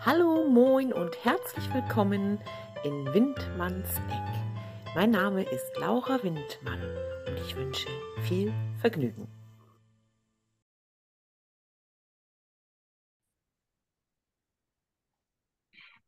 [0.00, 2.38] Hallo, moin und herzlich willkommen
[2.84, 4.94] in Windmanns Eck.
[4.94, 6.80] Mein Name ist Laura Windmann
[7.26, 7.88] und ich wünsche
[8.22, 9.26] viel Vergnügen.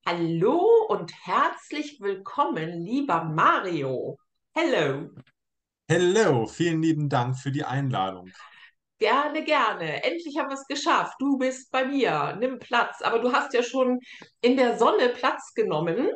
[0.07, 4.16] Hallo und herzlich willkommen, lieber Mario.
[4.54, 5.11] Hello.
[5.88, 8.30] Hello, vielen lieben Dank für die Einladung.
[9.01, 10.05] Gerne, gerne.
[10.05, 11.14] Endlich haben wir es geschafft.
[11.19, 12.37] Du bist bei mir.
[12.39, 13.01] Nimm Platz.
[13.01, 13.98] Aber du hast ja schon
[14.43, 16.11] in der Sonne Platz genommen.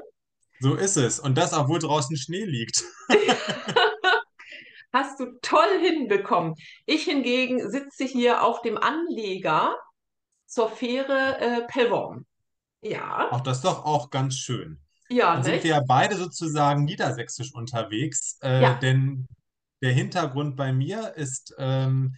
[0.61, 1.19] So ist es.
[1.19, 2.85] Und das, obwohl draußen Schnee liegt.
[4.93, 6.55] Hast du toll hinbekommen.
[6.87, 9.75] Ich hingegen sitze hier auf dem Anleger
[10.47, 12.27] zur Fähre äh, Pellworm.
[12.83, 13.29] Ja.
[13.33, 14.81] Auch das ist doch auch ganz schön.
[15.09, 18.75] Ja, Dann sind wir ja beide sozusagen niedersächsisch unterwegs, äh, Ja.
[18.75, 19.27] denn
[19.83, 22.15] der Hintergrund bei mir ist ähm,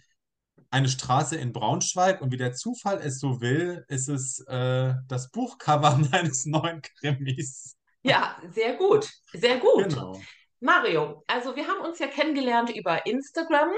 [0.69, 5.31] eine Straße in Braunschweig und wie der Zufall es so will, ist es äh, das
[5.31, 7.75] Buchcover meines neuen Krimis.
[8.03, 9.09] Ja, sehr gut.
[9.33, 9.89] Sehr gut.
[9.89, 10.19] Genau.
[10.59, 13.69] Mario, also wir haben uns ja kennengelernt über Instagram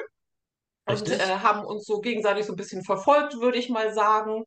[0.85, 1.43] und äh, Richtig?
[1.43, 4.45] haben uns so gegenseitig so ein bisschen verfolgt, würde ich mal sagen.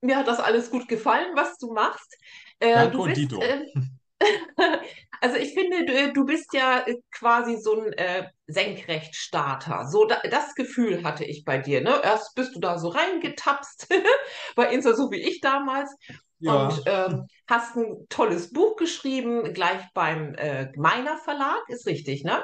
[0.00, 2.16] Mir hat das alles gut gefallen, was du machst.
[2.58, 3.42] Äh, du Danke und bist, Dito.
[4.20, 4.26] äh,
[5.20, 9.86] also ich finde, du, du bist ja äh, quasi so ein äh, Senkrechtstarter.
[9.88, 12.00] So da, das Gefühl hatte ich bei dir, ne?
[12.02, 13.88] Erst bist du da so reingetapst
[14.56, 15.94] bei Insta, so wie ich damals,
[16.44, 22.24] und Ja, ähm, hast ein tolles Buch geschrieben, gleich beim äh, Gmeiner Verlag, ist richtig,
[22.24, 22.42] ne?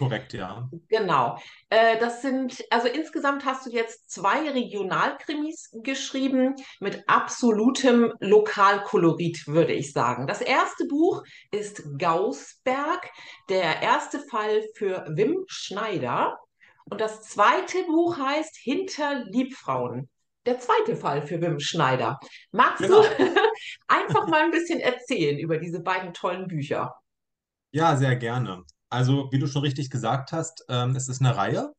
[0.00, 0.68] Korrekt, ja.
[0.88, 1.38] Genau.
[1.68, 9.74] Äh, das sind, also insgesamt hast du jetzt zwei Regionalkrimis geschrieben mit absolutem Lokalkolorit, würde
[9.74, 10.26] ich sagen.
[10.26, 13.10] Das erste Buch ist Gausberg,
[13.48, 16.38] der erste Fall für Wim Schneider.
[16.86, 20.08] Und das zweite Buch heißt Hinter Liebfrauen.
[20.46, 22.18] Der zweite Fall für Wim Schneider.
[22.50, 23.04] Magst du Genau.
[23.86, 26.94] einfach mal ein bisschen erzählen über diese beiden tollen Bücher?
[27.72, 28.64] Ja, sehr gerne.
[28.90, 31.72] Also, wie du schon richtig gesagt hast, ähm, es ist eine Reihe.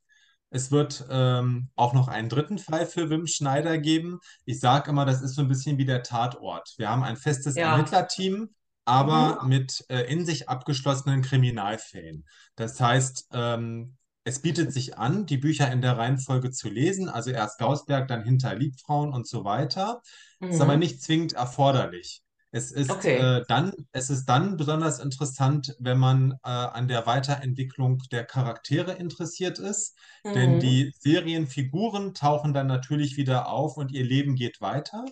[0.50, 4.20] Es wird ähm, auch noch einen dritten Fall für Wim Schneider geben.
[4.46, 6.74] Ich sage immer, das ist so ein bisschen wie der Tatort.
[6.78, 7.72] Wir haben ein festes Ja.
[7.72, 8.50] Ermittlerteam, Mhm.
[8.86, 12.26] aber mit äh, in sich abgeschlossenen Kriminalfällen.
[12.56, 17.32] Das heißt, ähm, es bietet sich an, die Bücher in der Reihenfolge zu lesen, also
[17.32, 20.02] erst Gausberg, dann Hinter Liebfrauen und so weiter.
[20.50, 20.80] Ist aber Mhm.
[20.80, 22.22] nicht zwingend erforderlich.
[22.54, 23.18] Es ist, Okay.
[23.18, 28.94] äh, dann, es ist dann besonders interessant, wenn man äh, an der Weiterentwicklung der Charaktere
[28.94, 29.98] interessiert ist,
[30.34, 30.60] denn Mhm.
[30.60, 35.06] die Serienfiguren tauchen dann natürlich wieder auf und ihr Leben geht weiter.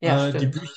[0.00, 0.46] Ja, Äh, die.
[0.46, 0.74] Bücher,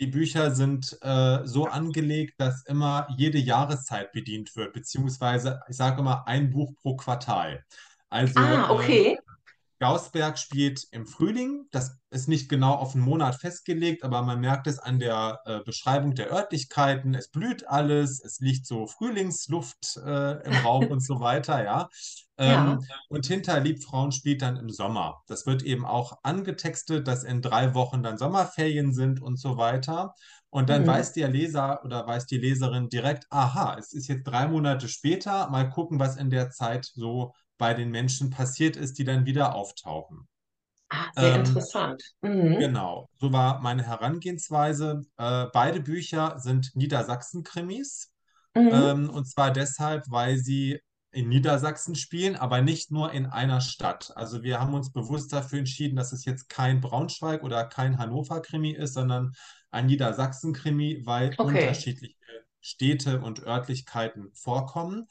[0.00, 6.00] die Bücher sind äh, so angelegt, dass immer jede Jahreszeit bedient wird, beziehungsweise ich sage
[6.00, 7.64] immer ein Buch pro Quartal.
[8.08, 9.18] Also Ah, äh, okay.
[9.80, 11.66] Gaußberg spielt im Frühling.
[11.70, 15.60] Das ist nicht genau auf einen Monat festgelegt, aber man merkt es an der äh,
[15.64, 17.14] Beschreibung der Örtlichkeiten.
[17.14, 21.88] Es blüht alles, es liegt so Frühlingsluft äh, im Raum und so weiter, ja.
[22.44, 22.78] Ja.
[22.78, 25.22] Ähm, und hinter Liebfrauen spielt dann im Sommer.
[25.26, 30.14] Das wird eben auch angetextet, dass in drei Wochen dann Sommerferien sind und so weiter.
[30.50, 30.86] Und dann Mhm.
[30.86, 35.50] weiß der Leser oder weiß die Leserin direkt, aha, es ist jetzt drei Monate später,
[35.50, 39.54] mal gucken, was in der Zeit so bei den Menschen passiert ist, die dann wieder
[39.54, 40.28] auftauchen.
[40.90, 42.02] Ah, sehr Ähm, interessant.
[42.22, 42.58] Mhm.
[42.58, 45.02] genau, so war meine Herangehensweise.
[45.16, 48.12] Äh, beide Bücher sind Niedersachsen-Krimis.
[48.54, 48.70] Mhm.
[48.72, 50.80] Ähm, und zwar deshalb, weil sie
[51.10, 54.12] in Niedersachsen spielen, aber nicht nur in einer Stadt.
[54.16, 58.72] Also wir haben uns bewusst dafür entschieden, dass es jetzt kein Braunschweig oder kein Hannover-Krimi
[58.72, 59.32] ist, sondern
[59.70, 61.38] ein Niedersachsen-Krimi, weil Okay.
[61.40, 62.16] unterschiedliche
[62.60, 65.08] Städte und Örtlichkeiten vorkommen.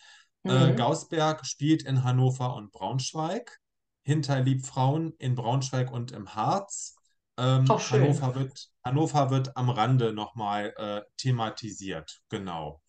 [0.47, 0.75] Äh, Mhm.
[0.75, 3.59] Gausberg spielt in Hannover und Braunschweig,
[4.03, 6.95] hinter Liebfrauen in Braunschweig und im Harz.
[7.37, 7.67] Ähm.
[7.69, 12.81] Hannover wird, Hannover wird am Rande nochmal äh, thematisiert, genau.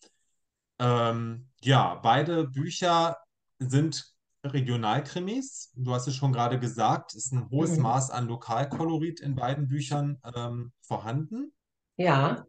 [0.78, 3.16] Ähm, ja, beide Bücher
[3.58, 4.14] sind
[4.44, 5.72] Regionalkrimis.
[5.76, 7.82] Du hast es schon gerade gesagt, es ist ein hohes Mhm.
[7.82, 11.52] Maß an Lokalkolorit in beiden Büchern ähm, vorhanden.
[11.96, 12.46] Ja.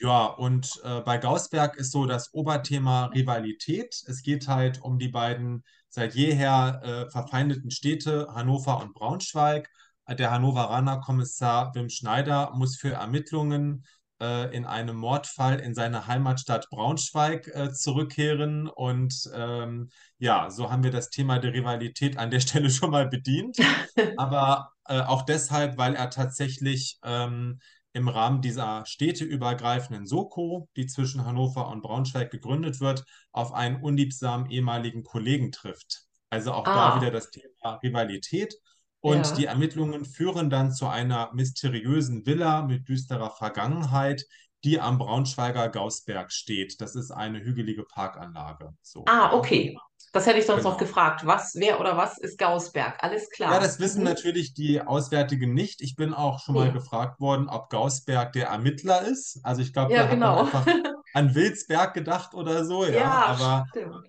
[0.00, 4.02] Ja, und äh, bei Gausberg ist so das Oberthema Rivalität.
[4.06, 9.70] Es geht halt um die beiden seit jeher äh, verfeindeten Städte Hannover und Braunschweig.
[10.08, 13.84] Der Hannoveraner Kommissar Wim Schneider muss für Ermittlungen
[14.20, 18.68] äh, in einem Mordfall in seine Heimatstadt Braunschweig äh, zurückkehren.
[18.68, 23.08] Und ähm, ja, so haben wir das Thema der Rivalität an der Stelle schon mal
[23.08, 23.58] bedient.
[24.16, 27.60] Aber äh, auch deshalb, weil er tatsächlich ähm,
[27.92, 34.50] im Rahmen dieser städteübergreifenden Soko, die zwischen Hannover und Braunschweig gegründet wird, auf einen unliebsamen
[34.50, 36.04] ehemaligen Kollegen trifft.
[36.30, 38.54] Also auch da wieder Ah, das Thema Rivalität.
[39.00, 39.50] Und die Ja.
[39.50, 44.24] Ermittlungen führen dann zu einer mysteriösen Villa mit düsterer Vergangenheit,
[44.64, 46.80] die am Braunschweiger Gaußberg steht.
[46.80, 48.74] Das ist eine hügelige Parkanlage.
[48.80, 49.76] So, Ah, ja, okay.
[50.12, 50.88] Das hätte ich sonst noch genau.
[50.88, 51.26] gefragt.
[51.26, 53.02] Was, wer oder was ist Gaußberg?
[53.02, 53.60] Alles Ja, klar.
[53.60, 54.04] das wissen Mhm.
[54.04, 55.80] natürlich die Auswärtigen nicht.
[55.80, 56.72] Ich bin auch schon mal Nee.
[56.72, 59.40] gefragt worden, ob Gaußberg der Ermittler ist.
[59.42, 60.40] Also ich glaube, Ja, da hat man genau.
[60.40, 60.66] einfach
[61.14, 62.92] an Wilsberg gedacht oder so, ja.
[62.92, 64.06] Ja, Aber stimmt.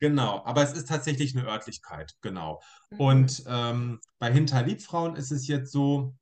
[0.00, 2.60] genau, aber es ist tatsächlich eine Örtlichkeit, genau.
[2.90, 3.00] Mhm.
[3.00, 6.14] Und ähm, bei Hinterliebfrauen ist es jetzt so,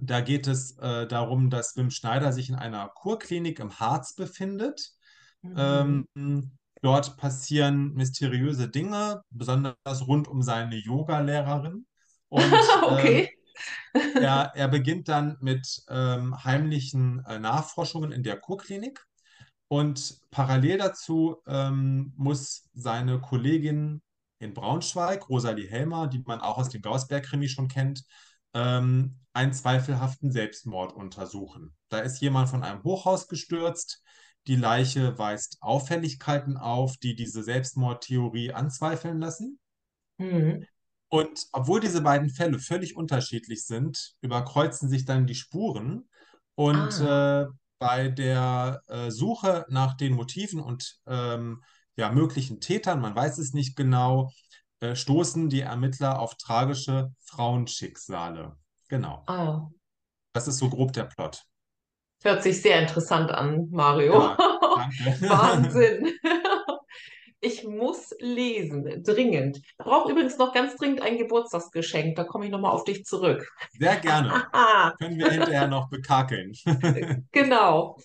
[0.00, 4.92] da geht es äh, darum, dass Wim Schneider sich in einer Kurklinik im Harz befindet.
[5.42, 6.06] Mhm.
[6.16, 11.86] Ähm, dort passieren mysteriöse Dinge, besonders rund um seine Yoga-Lehrerin.
[12.28, 12.42] Und
[12.88, 13.30] ähm, Okay.
[13.94, 19.00] er, er beginnt dann mit ähm, heimlichen äh, Nachforschungen in der Kurklinik.
[19.68, 24.00] Und parallel dazu ähm, muss seine Kollegin
[24.38, 28.04] in Braunschweig, Rosalie Helmer, die man auch aus dem Gaußberg-Krimi schon kennt,
[28.54, 31.74] ähm, einen zweifelhaften Selbstmord untersuchen.
[31.88, 34.02] Da ist jemand von einem Hochhaus gestürzt.
[34.46, 39.58] Die Leiche weist Auffälligkeiten auf, die diese Selbstmordtheorie anzweifeln lassen.
[40.18, 40.66] Mhm.
[41.08, 46.08] Und obwohl diese beiden Fälle völlig unterschiedlich sind, überkreuzen sich dann die Spuren.
[46.54, 47.46] Und Ah, äh,
[47.78, 51.62] bei der äh, Suche nach den Motiven und ähm,
[51.96, 54.30] ja, möglichen Tätern, man weiß es nicht genau,
[54.80, 58.56] äh, stoßen die Ermittler auf tragische Frauenschicksale.
[58.88, 59.22] Genau.
[59.26, 59.68] ah.
[60.32, 61.44] Das ist so grob der Plot.
[62.26, 64.14] Hört sich sehr interessant an, Mario.
[64.14, 64.36] Ja.
[65.20, 66.12] Wahnsinn.
[67.38, 69.60] Ich muss lesen, dringend.
[69.78, 72.16] Brauche übrigens noch ganz dringend ein Geburtstagsgeschenk.
[72.16, 73.48] Da komme ich nochmal auf dich zurück.
[73.78, 74.44] Sehr gerne.
[74.98, 76.52] Können wir hinterher noch bekakeln.
[77.30, 77.96] Genau.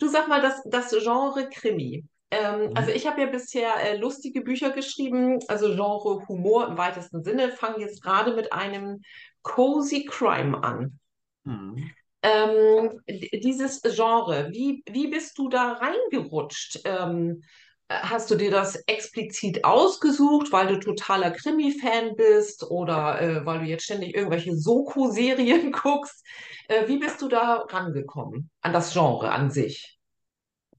[0.00, 2.04] Du sag mal, das, das Genre Krimi.
[2.32, 2.96] Ähm, also Hm?
[2.96, 7.78] ich habe ja bisher äh, lustige Bücher geschrieben, also Genre Humor im weitesten Sinne, fange
[7.78, 9.02] jetzt gerade mit einem
[9.42, 10.98] Cozy Crime an.
[11.44, 11.90] Hm.
[12.22, 16.80] Ähm, dieses Genre, wie, wie bist du da reingerutscht?
[16.84, 17.42] Ähm,
[17.88, 23.60] äh, hast du dir das explizit ausgesucht, weil du totaler Krimi-Fan bist oder äh, weil
[23.60, 26.24] du jetzt ständig irgendwelche Soko-Serien guckst?
[26.68, 29.98] Äh, wie bist du da rangekommen an das Genre an sich?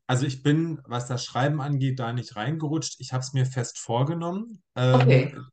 [0.07, 2.99] Also ich bin, was das Schreiben angeht, da nicht reingerutscht.
[2.99, 4.63] Ich habe es mir fest vorgenommen.
[4.91, 5.47] Okay, Ähm,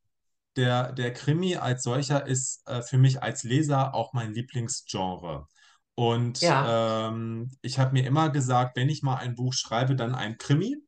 [0.57, 5.47] der, der Krimi als solcher ist äh, für mich als Leser auch mein Lieblingsgenre.
[5.97, 10.15] Und ja, ähm, ich habe mir immer gesagt, wenn ich mal ein Buch schreibe, dann
[10.17, 10.79] ein Krimi.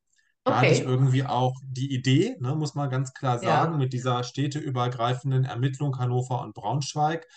[0.47, 3.79] Da hatte ich okay, irgendwie auch die Idee, ne, muss man ganz klar sagen, ja,
[3.79, 7.29] mit dieser städteübergreifenden Ermittlung Hannover und Braunschweig.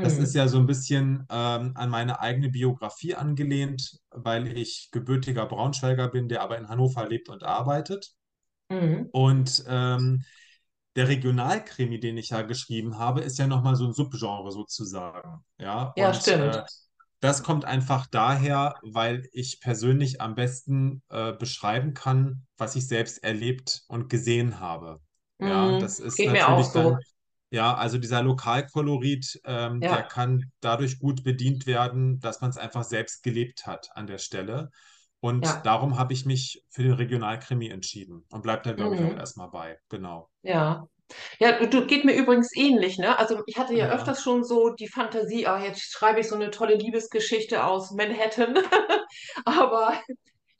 [0.00, 4.90] Das ist hm, ja so ein bisschen ähm, an meine eigene Biografie angelehnt, weil ich
[4.92, 8.14] gebürtiger Braunschweiger bin, der aber in Hannover lebt und arbeitet.
[8.70, 10.24] hm, Und ähm,
[10.96, 15.44] der Regionalkrimi, den ich ja geschrieben habe, ist ja nochmal so ein Subgenre sozusagen.
[15.58, 16.64] Ja, ja, und stimmt, äh,
[17.20, 23.22] das kommt einfach daher, weil ich persönlich am besten äh, beschreiben kann, was ich selbst
[23.24, 25.00] erlebt und gesehen habe.
[25.40, 27.00] Ja, hm, das ist geht natürlich so, dann,
[27.50, 32.58] ja, also dieser Lokalkolorit, ähm, der ja, kann dadurch gut bedient werden, dass man es
[32.58, 34.70] einfach selbst gelebt hat an der Stelle.
[35.20, 39.02] Und ja, darum habe ich mich für den Regionalkrimi entschieden und bleibt da, glaube ich,
[39.02, 39.78] auch hm, erstmal bei.
[39.88, 40.30] Genau.
[40.42, 40.86] ja.
[41.38, 43.18] Ja, du, geht mir übrigens ähnlich, ne?
[43.18, 43.94] Also ich hatte ja Ja.
[43.94, 48.58] öfters schon so die Fantasie, ah, jetzt schreibe ich so eine tolle Liebesgeschichte aus Manhattan,
[49.44, 50.00] aber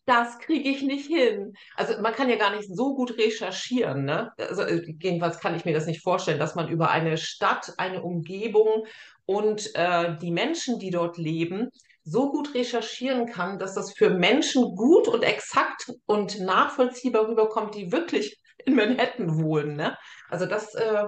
[0.07, 1.53] das kriege ich nicht hin.
[1.77, 4.33] Also man kann ja gar nicht so gut recherchieren, ne?
[4.39, 8.03] Also äh, jedenfalls kann ich mir das nicht vorstellen, dass man über eine Stadt, eine
[8.03, 8.87] Umgebung
[9.27, 11.69] und äh, die Menschen, die dort leben,
[12.05, 17.93] so gut recherchieren kann, dass das für Menschen gut und exakt und nachvollziehbar rüberkommt, die
[17.93, 18.39] wirklich
[18.69, 19.97] in Manhattan wohnen, ne?
[20.31, 21.05] Also das äh,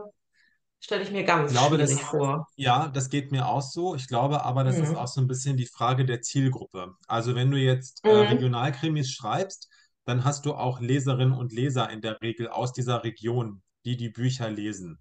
[0.80, 2.46] stelle ich mir Ich ganz glaube, schwierig das, vor.
[2.56, 3.94] ja, das geht mir auch so.
[3.94, 5.08] Ich glaube aber, das ist auch Mhm.
[5.08, 6.94] so ein bisschen die Frage der Zielgruppe.
[7.08, 8.12] Also wenn du jetzt äh, Mhm.
[8.12, 9.68] Regionalkrimis schreibst,
[10.04, 14.08] dann hast du auch Leserinnen und Leser in der Regel aus dieser Region, die die
[14.10, 14.98] Bücher lesen.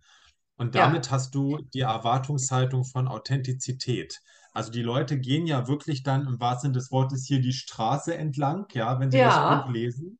[0.57, 4.19] Und Ja, damit hast du die Erwartungshaltung von Authentizität.
[4.53, 8.15] Also die Leute gehen ja wirklich dann im wahrsten Sinne des Wortes hier die Straße
[8.15, 10.18] entlang, ja, wenn sie das Buch ja, lesen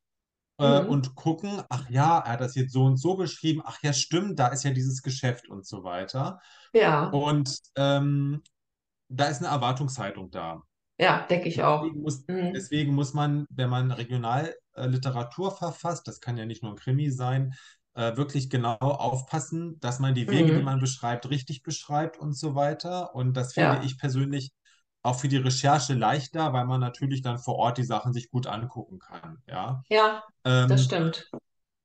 [0.60, 0.86] äh, mhm.
[0.86, 4.40] und gucken, ach ja, er hat das jetzt so und so beschrieben, ach ja, stimmt,
[4.40, 6.40] da ist ja dieses Geschäft und so weiter.
[6.74, 8.44] Ja, Und ähm,
[9.10, 10.64] da ist eine Erwartungshaltung da.
[10.98, 11.92] ja, denke ich auch.
[11.92, 12.54] Deswegen muss, Mhm.
[12.54, 17.54] deswegen muss man, wenn man Regionalliteratur verfasst, das kann ja nicht nur ein Krimi sein,
[17.96, 20.64] äh, wirklich genau aufpassen, dass man die Wege, die Mhm.
[20.64, 23.16] man beschreibt, richtig beschreibt und so weiter.
[23.16, 24.52] Und das finde Ja, ich persönlich
[25.04, 28.48] auch für die Recherche leichter, weil man natürlich dann vor Ort die Sachen sich gut
[28.48, 29.42] angucken kann.
[29.48, 29.84] Ja.
[29.90, 30.24] ja,
[30.68, 31.30] das Ähm, stimmt.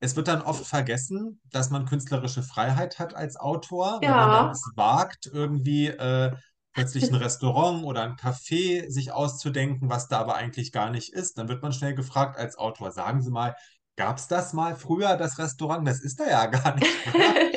[0.00, 4.46] es wird dann oft vergessen, dass man künstlerische Freiheit hat als Autor, wenn man dann
[4.46, 6.32] Ja, es wagt, irgendwie äh,
[6.72, 11.38] plötzlich ein Restaurant oder ein Café sich auszudenken, was da aber eigentlich gar nicht ist.
[11.38, 13.54] Dann wird man schnell gefragt als Autor, sagen Sie mal,
[13.96, 15.86] gab es das mal früher, das Restaurant?
[15.88, 16.90] Das ist da ja gar nicht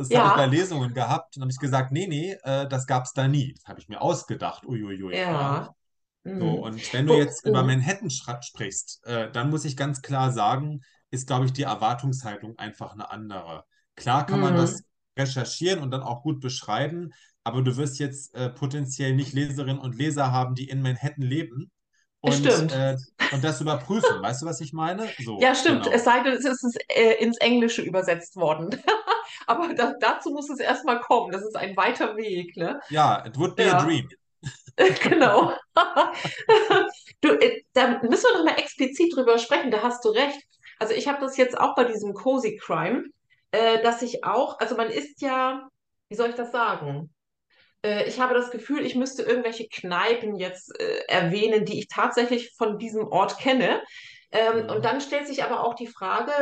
[0.00, 2.86] Das habe ich bei ja, Lesungen gehabt und habe ich gesagt, nee, nee, äh, das
[2.86, 3.54] gab es da nie.
[3.54, 4.64] Das habe ich mir ausgedacht.
[4.66, 5.30] Uiuiui, ja.
[5.30, 5.74] ja.
[6.38, 6.58] So, Mhm.
[6.62, 7.68] und wenn du jetzt über mhm.
[7.68, 12.92] Manhattan sprichst, äh, dann muss ich ganz klar sagen, ist, glaube ich, die Erwartungshaltung einfach
[12.92, 13.64] eine andere.
[13.96, 14.58] Klar kann man Mhm.
[14.58, 14.82] das
[15.18, 17.12] recherchieren und dann auch gut beschreiben,
[17.44, 21.70] aber du wirst jetzt äh, potenziell nicht Leserinnen und Leser haben, die in Manhattan leben
[22.20, 22.72] und, Stimmt.
[22.72, 22.96] äh,
[23.30, 24.22] und das überprüfen.
[24.22, 25.14] Weißt du, was ich meine?
[25.36, 25.86] Ja, So, stimmt.
[25.86, 26.04] Es genau.
[26.04, 28.70] sei denn, es ist äh, ins Englische übersetzt worden.
[29.46, 31.32] Aber da, dazu muss es erstmal kommen.
[31.32, 32.80] Das ist ein weiter Weg, ne?
[32.88, 34.08] Ja, it would be a Ja, dream.
[35.02, 35.52] genau.
[37.20, 39.70] Du, äh, da müssen wir noch mal explizit drüber sprechen.
[39.70, 40.40] Da hast du recht.
[40.78, 43.04] Also ich habe das jetzt auch bei diesem Cozy Crime,
[43.50, 45.68] äh, dass ich auch, also man ist ja,
[46.08, 47.12] wie soll ich das sagen?
[47.82, 52.54] Äh, ich habe das Gefühl, ich müsste irgendwelche Kneipen jetzt äh, erwähnen, die ich tatsächlich
[52.56, 53.82] von diesem Ort kenne.
[54.32, 56.32] Ähm, und dann stellt sich aber auch die Frage,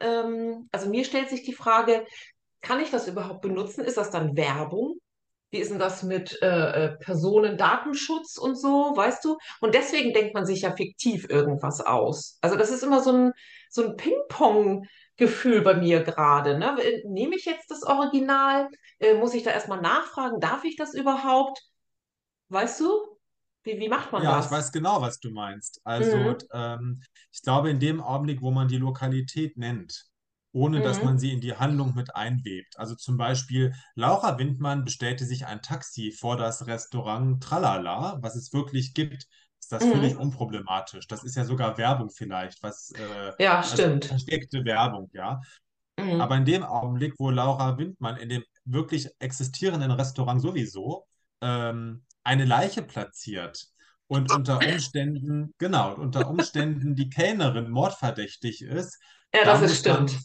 [0.00, 2.06] ähm, also mir stellt sich die Frage,
[2.64, 3.84] kann ich das überhaupt benutzen?
[3.84, 4.96] Ist das dann Werbung?
[5.50, 9.38] Wie ist denn das mit äh, äh, Personendatenschutz und so, weißt du?
[9.60, 12.38] Und deswegen denkt man sich ja fiktiv irgendwas aus.
[12.42, 13.32] Also das ist immer so ein,
[13.70, 16.76] so ein Ping-Pong-Gefühl bei mir gerade, ne?
[16.82, 18.68] Äh, Nehme ich jetzt das Original?
[18.98, 20.40] Äh, muss ich da erstmal nachfragen?
[20.40, 21.62] Darf ich das überhaupt?
[22.48, 23.18] Weißt du?
[23.64, 24.50] Wie, wie macht man Ja, ich das?
[24.50, 25.80] weiß genau, was du meinst.
[25.84, 26.48] Also, Mhm.
[26.52, 27.02] ähm,
[27.32, 30.06] ich glaube, in dem Augenblick, wo man die Lokalität nennt,
[30.54, 31.18] ohne dass man Mhm.
[31.18, 32.78] sie in die Handlung mit einwebt.
[32.78, 38.52] Also zum Beispiel, Laura Windmann bestellte sich ein Taxi vor das Restaurant Tralala, was es
[38.54, 39.26] wirklich gibt,
[39.60, 40.18] ist das völlig Mhm.
[40.18, 41.06] unproblematisch.
[41.08, 44.10] Das ist ja sogar Werbung vielleicht, was, äh, Ja, stimmt.
[44.10, 45.40] versteckte Werbung, ja.
[46.16, 46.36] Aber Mhm.
[46.36, 51.06] in dem Augenblick, wo Laura Windmann in dem wirklich existierenden Restaurant sowieso
[51.40, 53.66] ähm, eine Leiche platziert
[54.06, 58.98] und unter Umständen, genau, unter Umständen die Kellnerin mordverdächtig ist,
[59.34, 60.18] Ja, da das ist stimmt.
[60.18, 60.24] man,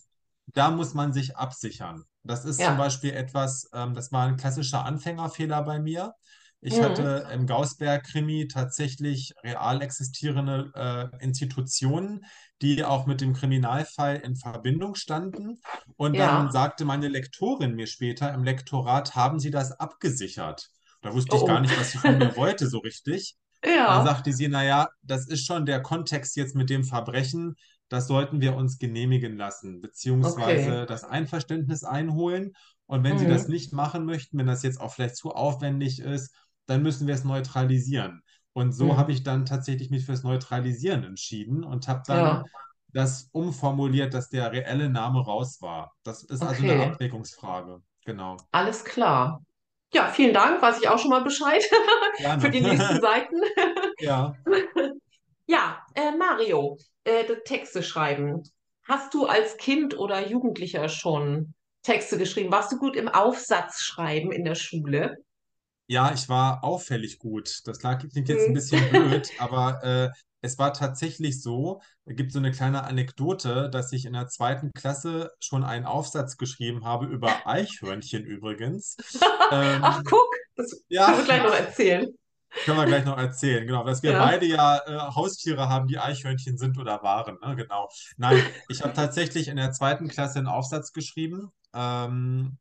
[0.54, 2.04] da muss man sich absichern.
[2.24, 2.78] Das ist zum Ja.
[2.78, 6.14] Beispiel etwas, ähm, das war ein klassischer Anfängerfehler bei mir.
[6.62, 6.82] Ich Mhm.
[6.82, 12.26] hatte im Gaußberg-Krimi tatsächlich real existierende äh, Institutionen,
[12.62, 15.62] die auch mit dem Kriminalfall in Verbindung standen.
[15.96, 16.52] Und dann Ja.
[16.52, 20.70] sagte meine Lektorin mir später im Lektorat, haben Sie das abgesichert?
[21.02, 22.36] Da wusste ich gar Oh, nicht, was sie von mir oh.
[22.36, 23.36] wollte, so richtig.
[23.86, 24.04] Dann Ja.
[24.04, 27.56] sagte sie, naja, das ist schon der Kontext jetzt mit dem Verbrechen,
[27.90, 29.82] das sollten wir uns genehmigen lassen, Okay.
[29.82, 32.54] beziehungsweise das Einverständnis einholen.
[32.86, 33.54] Und wenn Sie das Mhm.
[33.54, 36.34] nicht machen möchten, wenn das jetzt auch vielleicht zu aufwendig ist,
[36.66, 38.22] dann müssen wir es neutralisieren.
[38.54, 39.18] Und so habe Mhm.
[39.18, 42.44] ich dann tatsächlich mich fürs Neutralisieren entschieden und habe dann Ja.
[42.94, 45.94] das umformuliert, dass der reelle Name raus war.
[46.04, 46.84] Das ist also eine Okay.
[46.84, 47.82] Abwägungsfrage.
[48.06, 48.38] Genau.
[48.52, 49.44] Alles klar.
[49.94, 50.62] Ja, vielen Dank.
[50.62, 51.64] Weiß ich auch schon mal Bescheid
[52.40, 53.38] für die nächsten Seiten.
[54.00, 54.34] Ja.
[55.48, 56.78] Ja, äh, Mario,
[57.10, 58.44] äh, Texte schreiben.
[58.84, 62.52] Hast du als Kind oder Jugendlicher schon Texte geschrieben?
[62.52, 65.18] Warst du gut im Aufsatz schreiben in der Schule?
[65.88, 67.62] Ja, ich war auffällig gut.
[67.66, 68.54] Das klingt jetzt ein Mhm.
[68.54, 70.10] bisschen blöd, aber äh,
[70.42, 74.72] es war tatsächlich so, es gibt so eine kleine Anekdote, dass ich in der zweiten
[74.74, 78.98] Klasse schon einen Aufsatz geschrieben habe über Eichhörnchen übrigens.
[79.82, 82.19] Ach, Ähm, guck, das ja, können wir gleich noch erzählen.
[82.66, 83.66] Können wir gleich noch erzählen.
[83.68, 84.20] Genau, dass wir Ja.
[84.26, 87.38] beide ja äh, Haustiere haben, die Eichhörnchen sind oder waren.
[87.44, 87.56] Ne?
[87.56, 87.90] Genau.
[88.18, 91.52] Nein, ich habe tatsächlich in der zweiten Klasse einen Aufsatz geschrieben.
[91.74, 92.58] Ähm,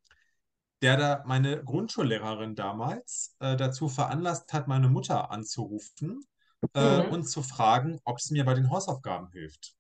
[0.83, 6.21] der da meine Grundschullehrerin damals äh, dazu veranlasst hat, meine Mutter anzurufen
[6.75, 7.12] äh, Mhm.
[7.12, 9.75] und zu fragen, ob es mir bei den Hausaufgaben hilft.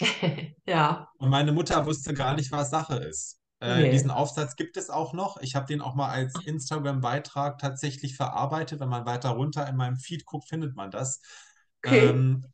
[0.66, 1.08] Ja.
[1.18, 3.37] Und meine Mutter wusste gar nicht, was Sache ist.
[3.60, 4.10] Äh, diesen.
[4.10, 5.38] Aufsatz gibt es auch noch.
[5.40, 8.80] Ich habe den auch mal als Instagram-Beitrag tatsächlich verarbeitet.
[8.80, 11.20] Wenn man weiter runter in meinem Feed guckt, findet man das.
[11.84, 12.08] Okay.
[12.08, 12.44] Ähm,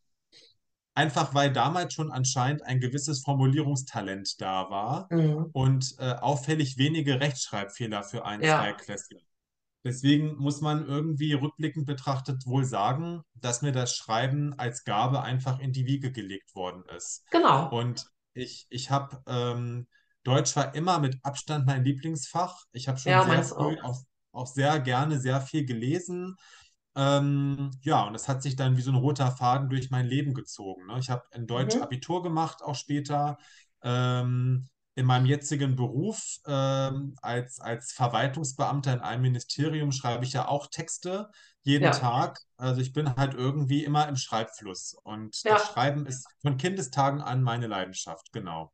[0.94, 5.50] einfach weil damals schon anscheinend ein gewisses Formulierungstalent da war Mhm.
[5.52, 9.20] und äh, auffällig wenige Rechtschreibfehler für ein, zwei Ja, Klässler.
[9.84, 15.58] Deswegen muss man irgendwie rückblickend betrachtet wohl sagen, dass mir das Schreiben als Gabe einfach
[15.58, 17.24] in die Wiege gelegt worden ist.
[17.30, 17.68] genau.
[17.68, 19.86] Und ich, ich habe, ähm,
[20.24, 22.64] Deutsch war immer mit Abstand mein Lieblingsfach.
[22.72, 23.82] Ich habe schon Ja, sehr früh auch.
[23.82, 24.02] auch,
[24.32, 26.36] auch sehr gerne sehr viel gelesen.
[26.96, 30.32] Ähm, ja, und es hat sich dann wie so ein roter Faden durch mein Leben
[30.34, 30.86] gezogen.
[30.86, 30.98] Ne?
[30.98, 31.80] Ich habe in Deutsch Mhm.
[31.80, 33.38] Abitur gemacht, auch später.
[33.82, 40.46] Ähm, in meinem jetzigen Beruf ähm, als, als Verwaltungsbeamter in einem Ministerium schreibe ich ja
[40.46, 41.30] auch Texte
[41.62, 42.38] jeden Ja, Tag.
[42.56, 44.94] Also ich bin halt irgendwie immer im Schreibfluss.
[45.02, 45.64] Und das ja.
[45.66, 48.72] Schreiben ist von Kindestagen an meine Leidenschaft, genau.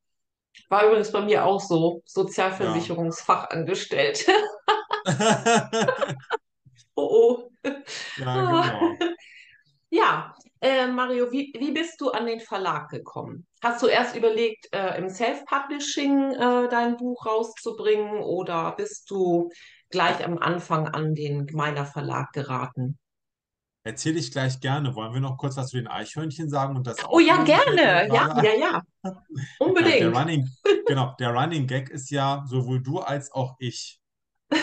[0.68, 2.02] War übrigens bei mir auch so.
[2.04, 4.32] Sozialversicherungsfachangestellte.
[7.00, 7.70] Oh, oh.
[8.16, 8.96] Ja, genau.
[9.92, 13.48] Ja, äh, Mario, wie, wie bist du an den Verlag gekommen?
[13.60, 19.50] Hast du erst überlegt, äh, im Self-Publishing äh, dein Buch rauszubringen oder bist du
[19.90, 23.00] gleich am Anfang an den Gemeiner Verlag geraten?
[23.82, 24.94] Erzähle ich gleich gerne.
[24.94, 28.08] Wollen wir noch kurz was zu den Eichhörnchen sagen und das Oh ja, gerne.
[28.08, 29.16] Ja, ja, ja, Ja, der
[29.58, 30.16] unbedingt.
[30.16, 30.48] Running,
[30.86, 34.00] genau, der Running Gag ist ja, sowohl du als auch ich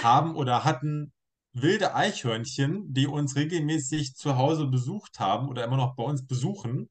[0.04, 1.14] haben oder hatten
[1.54, 6.90] wilde Eichhörnchen, die uns regelmäßig zu Hause besucht haben oder immer noch bei uns besuchen.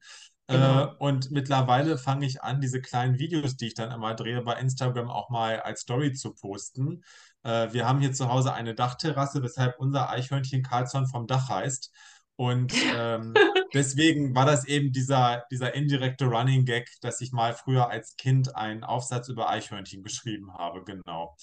[0.49, 0.93] Äh, Genau.
[0.99, 5.09] und mittlerweile fange ich an, diese kleinen Videos, die ich dann immer drehe, bei Instagram
[5.09, 7.03] auch mal als Story zu posten.
[7.43, 11.91] Äh, wir haben hier zu Hause eine Dachterrasse, weshalb unser Eichhörnchen Carlsson vom Dach heißt.
[12.37, 17.89] Und ähm, deswegen war das eben dieser, dieser indirekte Running Gag, dass ich mal früher
[17.89, 21.37] als Kind einen Aufsatz über Eichhörnchen geschrieben habe, genau.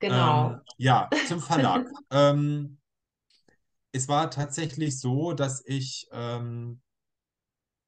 [0.00, 0.56] Genau.
[0.56, 1.90] Ähm, ja, zum Verlag.
[2.10, 2.78] Ähm,
[3.92, 6.80] es war tatsächlich so, dass ich ähm,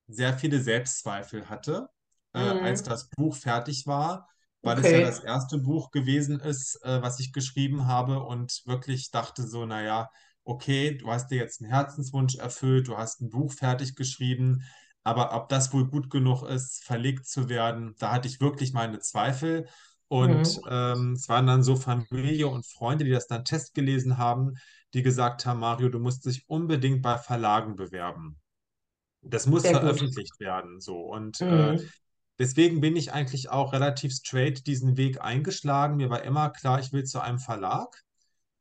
[0.09, 1.89] sehr viele Selbstzweifel hatte,
[2.33, 2.85] äh, als Mhm.
[2.85, 4.29] das Buch fertig war,
[4.63, 5.01] weil es ja Okay.
[5.01, 10.11] das erste Buch gewesen ist, äh, was ich geschrieben habe und wirklich dachte so, naja,
[10.49, 14.63] okay, du hast dir jetzt einen Herzenswunsch erfüllt, du hast ein Buch fertig geschrieben,
[15.05, 19.01] aber ob das wohl gut genug ist, verlegt zu werden, da hatte ich wirklich meine
[19.01, 19.69] Zweifel.
[20.21, 20.59] Mhm.
[20.59, 24.55] Und ähm, es waren dann so Familie und Freunde, die das dann testgelesen haben,
[24.95, 28.39] die gesagt haben, Mario, du musst dich unbedingt bei Verlagen bewerben
[29.23, 30.01] das muss Sehr gut.
[30.01, 31.01] veröffentlicht werden, so.
[31.01, 31.89] Und äh, Mhm.
[32.39, 35.97] deswegen bin ich eigentlich auch relativ straight diesen Weg eingeschlagen.
[35.97, 38.03] Mir war immer klar, ich will zu einem Verlag.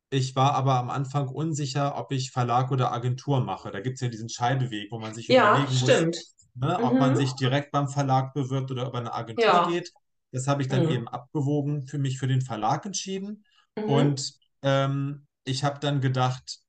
[0.09, 3.71] Ich war aber am Anfang unsicher, ob ich Verlag oder Agentur mache.
[3.71, 6.17] Da gibt es ja diesen Scheideweg, wo man sich Ja, überlegen muss, stimmt.
[6.53, 7.17] ne, ob man Mhm.
[7.17, 9.67] sich direkt beim Verlag bewirbt oder über eine Agentur Ja.
[9.67, 9.91] geht.
[10.31, 11.07] Das habe ich dann eben Mhm.
[11.07, 13.43] abgewogen, für mich für den Verlag entschieden.
[13.77, 13.87] Mhm.
[13.87, 16.59] Und ähm, ich habe dann gedacht,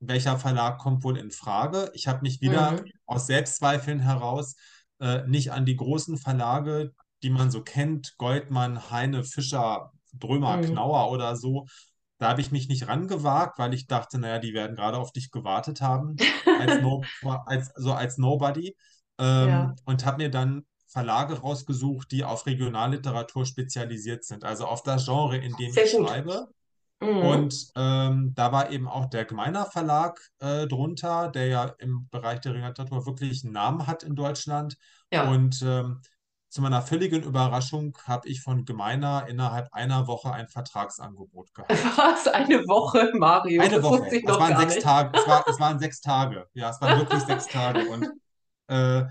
[0.00, 1.90] welcher Verlag kommt wohl in Frage?
[1.94, 2.90] Ich habe mich wieder Mhm.
[3.06, 4.56] aus Selbstzweifeln heraus
[5.00, 10.62] äh, nicht an die großen Verlage, die man so kennt, Goldmann, Heine, Fischer, Drömer, Mhm.
[10.62, 11.66] Knauer oder so.
[12.20, 15.30] Da habe ich mich nicht rangewagt, weil ich dachte, naja, die werden gerade auf dich
[15.30, 16.16] gewartet haben,
[16.60, 17.02] als, no,
[17.46, 18.76] als, so als Nobody.
[19.18, 24.82] Ja, Ähm, und habe mir dann Verlage rausgesucht, die auf Regionalliteratur spezialisiert sind, also auf
[24.82, 26.08] das Genre, in dem sehr ich gut.
[26.08, 26.48] schreibe.
[27.00, 27.16] Mhm.
[27.16, 32.40] Und ähm, da war eben auch der Gemeiner Verlag äh, drunter, der ja im Bereich
[32.40, 34.76] der Ringerliteratur wirklich einen Namen hat in Deutschland.
[35.10, 35.30] Ja.
[35.30, 36.02] Und ähm,
[36.50, 41.70] zu meiner völligen Überraschung habe ich von Gemeiner innerhalb einer Woche ein Vertragsangebot gehabt.
[41.96, 42.26] Was?
[42.28, 43.62] Eine Woche, Mario?
[43.62, 44.06] Eine Das Woche.
[44.12, 44.84] Es waren sechs nicht.
[44.84, 45.18] Tage.
[45.18, 46.46] Es war, es waren sechs Tage.
[46.54, 47.88] Ja, es waren wirklich sechs Tage.
[47.88, 48.10] Und
[48.68, 49.04] äh,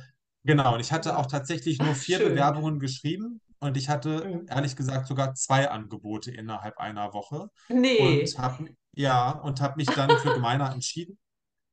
[0.43, 1.29] genau, und ich hatte auch Ja.
[1.29, 2.29] tatsächlich nur vier schön.
[2.29, 4.45] Bewerbungen geschrieben und ich hatte Mhm.
[4.49, 8.25] ehrlich gesagt sogar zwei Angebote innerhalb einer Woche und Nee.
[8.37, 11.17] habe ja und habe mich dann für Gemeiner entschieden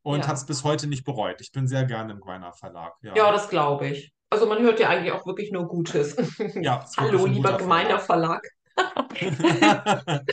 [0.02, 0.46] und habe es Ja.
[0.46, 1.40] bis heute nicht bereut.
[1.40, 2.94] Ich bin sehr gerne im Gemeiner Verlag.
[3.02, 4.12] Ja, Ja, das glaube ich.
[4.30, 6.16] Also man hört ja eigentlich auch wirklich nur Gutes.
[6.54, 8.42] ja, Hallo, lieber gemeiner Verlag.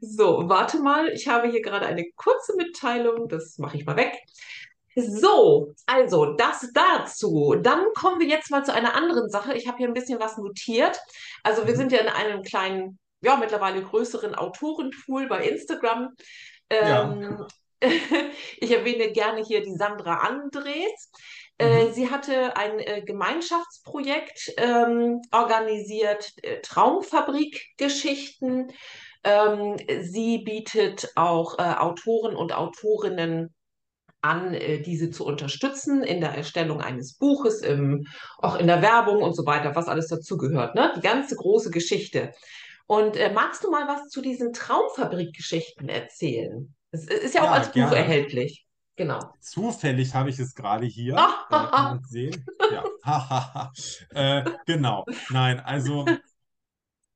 [0.00, 1.08] So, warte mal.
[1.10, 3.28] Ich habe hier gerade eine kurze Mitteilung.
[3.28, 4.12] Das mache ich mal weg.
[4.94, 7.54] So, also das dazu.
[7.60, 9.54] Dann kommen wir jetzt mal zu einer anderen Sache.
[9.54, 10.98] Ich habe hier ein bisschen was notiert.
[11.42, 11.96] Also wir sind Mhm.
[11.96, 16.10] ja in einem kleinen, ja, mittlerweile größeren Autorenpool bei Instagram.
[16.70, 17.12] Ja.
[17.12, 17.46] Ähm,
[18.58, 21.10] ich erwähne gerne hier die Sandra Andres.
[21.58, 21.92] Äh, Mhm.
[21.92, 28.72] sie hatte ein äh, Gemeinschaftsprojekt ähm, organisiert, äh, Traumfabrik-Geschichten.
[29.24, 33.54] Ähm, sie bietet auch äh, Autoren und Autorinnen
[34.20, 38.06] an, äh, diese zu unterstützen in der Erstellung eines Buches, im,
[38.38, 40.92] auch in der Werbung und so weiter, was alles dazugehört, ne?
[40.96, 42.32] Die ganze große Geschichte.
[42.86, 46.74] Und äh, magst du mal was zu diesen Traumfabrik-Geschichten erzählen?
[46.92, 47.92] Es ist ja auch Ja, als Buch gerne.
[47.92, 48.66] erhältlich.
[48.96, 49.34] Genau.
[49.40, 51.16] Zufällig habe ich es gerade hier.
[51.52, 52.46] Äh, sehen?
[52.70, 53.72] Ja.
[54.10, 55.04] äh, genau.
[55.28, 56.06] Nein, also.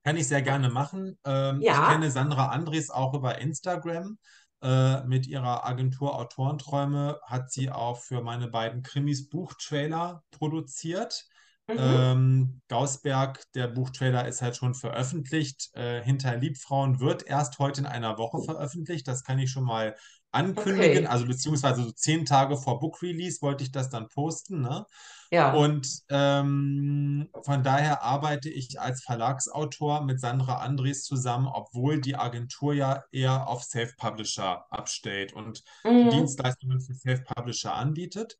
[0.05, 1.19] Kann ich sehr gerne machen.
[1.25, 1.91] Ähm, ich Ja.
[1.91, 4.19] kenne Sandra Andres auch über Instagram.
[4.63, 11.27] Äh, mit ihrer Agentur Autorenträume hat sie auch für meine beiden Krimis Buchtrailer produziert.
[11.69, 11.77] Mhm.
[11.79, 15.71] Ähm, Gausberg, der Buchtrailer ist halt schon veröffentlicht.
[15.75, 19.09] Äh, Hinter Liebfrauen wird erst heute in einer Woche veröffentlicht.
[19.09, 19.97] Das kann ich schon mal
[20.37, 21.07] ankündigen, Okay.
[21.07, 24.85] also beziehungsweise so zehn Tage vor Book Release wollte ich das dann posten, ne?
[25.33, 25.53] Ja.
[25.53, 32.75] Und ähm, von daher arbeite ich als Verlagsautor mit Sandra Andres zusammen, obwohl die Agentur
[32.75, 36.11] ja eher auf Self-Publisher abstellt und Mhm.
[36.11, 38.37] Dienstleistungen für Self-Publisher anbietet.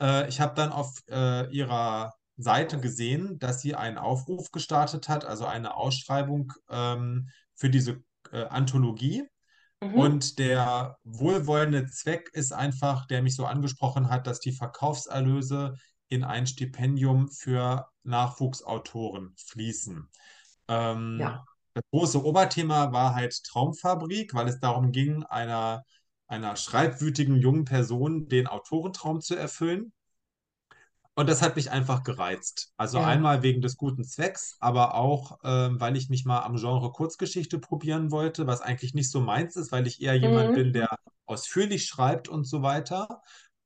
[0.00, 5.24] Äh, ich habe dann auf äh, ihrer Seite gesehen, dass sie einen Aufruf gestartet hat,
[5.24, 9.24] also eine Ausschreibung ähm, für diese äh, Anthologie.
[9.80, 9.94] Mhm.
[9.94, 15.74] Und der wohlwollende Zweck ist einfach, der mich so angesprochen hat, dass die Verkaufserlöse
[16.08, 20.08] in ein Stipendium für Nachwuchsautoren fließen.
[20.68, 21.44] Ähm, Ja.
[21.74, 25.84] das große Oberthema war halt Traumfabrik, weil es darum ging, einer,
[26.26, 29.92] einer schreibwütigen jungen Person den Autorentraum zu erfüllen.
[31.18, 32.72] Und das hat mich einfach gereizt.
[32.76, 33.04] Also Ja.
[33.08, 37.58] einmal wegen des guten Zwecks, aber auch, ähm, weil ich mich mal am Genre Kurzgeschichte
[37.58, 40.54] probieren wollte, was eigentlich nicht so meins ist, weil ich eher jemand Mhm.
[40.54, 40.88] bin, der
[41.26, 43.20] ausführlich schreibt und so weiter.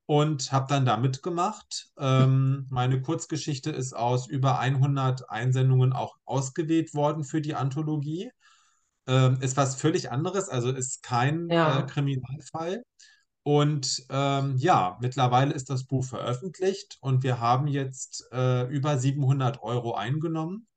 [0.07, 1.91] Und habe dann da mitgemacht.
[1.99, 8.31] Ähm, meine Kurzgeschichte ist aus über 100 Einsendungen auch ausgewählt worden für die Anthologie.
[9.07, 11.83] Ähm, ist was völlig anderes, also ist kein äh, Ja.
[11.83, 12.83] Kriminalfall.
[13.45, 19.63] Und ähm, ja, mittlerweile ist das Buch veröffentlicht und wir haben jetzt äh, über 700
[19.63, 20.69] Euro eingenommen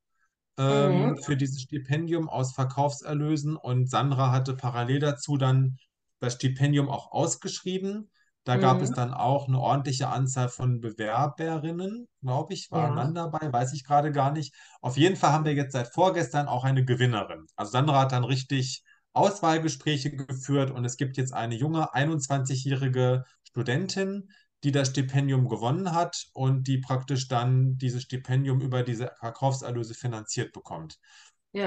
[0.57, 1.21] ähm, Mhm.
[1.21, 5.77] für dieses Stipendium aus Verkaufserlösen und Sandra hatte parallel dazu dann
[6.19, 8.09] das Stipendium auch ausgeschrieben.
[8.45, 8.93] Da gab es Mhm.
[8.93, 12.93] dann auch eine ordentliche Anzahl von Bewerberinnen, glaube ich, war ein Ja.
[12.93, 14.53] Mann dabei, weiß ich gerade gar nicht.
[14.81, 17.47] Auf jeden Fall haben wir jetzt seit vorgestern auch eine Gewinnerin.
[17.55, 18.83] Also Sandra hat dann richtig
[19.15, 24.29] Auswahlgespräche geführt und es gibt jetzt eine junge 21-jährige Studentin,
[24.63, 30.53] die das Stipendium gewonnen hat und die praktisch dann dieses Stipendium über diese Verkaufserlöse finanziert
[30.53, 30.99] bekommt.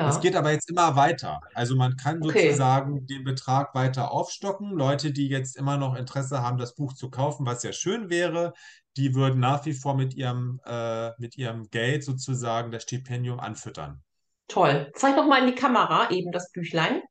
[0.04, 0.20] Es Ja.
[0.20, 1.40] geht aber jetzt immer weiter.
[1.54, 2.50] Also man kann Okay.
[2.52, 4.70] sozusagen den Betrag weiter aufstocken.
[4.72, 8.54] Leute, die jetzt immer noch Interesse haben, das Buch zu kaufen, was ja schön wäre,
[8.96, 14.02] die würden nach wie vor mit ihrem, äh, mit ihrem Geld sozusagen das Stipendium anfüttern.
[14.48, 14.90] Toll.
[14.94, 17.02] Zeig doch mal in die Kamera eben das Büchlein.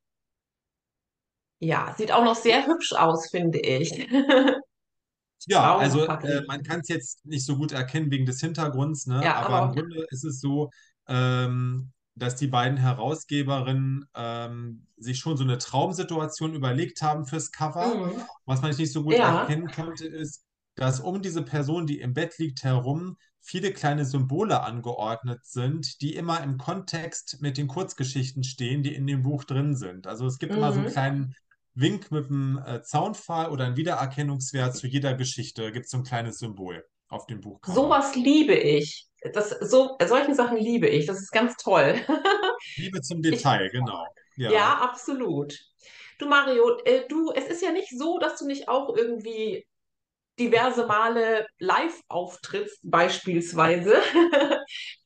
[1.59, 3.91] Ja, sieht auch noch sehr hübsch aus, finde ich.
[5.45, 9.15] Ja, also äh, man kann es jetzt nicht so gut erkennen wegen des Hintergrunds, ne?
[9.19, 10.69] Ja, Aber im aber Grunde ist es so,
[11.07, 17.95] ähm, dass die beiden Herausgeberinnen ähm, sich schon so eine Traumsituation überlegt haben fürs Cover.
[17.95, 18.27] mhm.
[18.45, 19.21] Was man nicht so gut Ja.
[19.21, 20.43] erkennen konnte, ist,
[20.75, 26.15] dass um diese Person, die im Bett liegt, herum viele kleine Symbole angeordnet sind, die
[26.15, 30.07] immer im Kontext mit den Kurzgeschichten stehen, die in dem Buch drin sind.
[30.07, 30.87] Also es gibt immer so einen Mhm.
[30.87, 31.33] kleinen
[31.79, 35.71] Wink mit einem äh, Zaunpfahl oder ein Wiedererkennungswert zu jeder Geschichte.
[35.71, 37.75] Gibt es so ein kleines Symbol auf dem Buchcover.
[37.75, 39.07] Sowas liebe ich.
[39.33, 41.05] Das, so, solche Sachen liebe ich.
[41.05, 41.99] Das ist ganz toll.
[42.75, 44.05] Liebe zum Ich, Detail, genau.
[44.35, 45.57] Ja, ja, absolut.
[46.19, 49.65] Du Mario, äh, du, es ist ja nicht so, dass du nicht auch irgendwie
[50.39, 53.95] diverse Male live auftrittst, beispielsweise.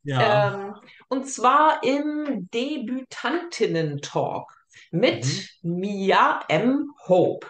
[0.03, 0.75] ja, Ähm,
[1.09, 4.49] und zwar im Debütantinnen-Talk
[4.91, 6.91] mit mhm, Mia M.
[7.07, 7.47] Hope.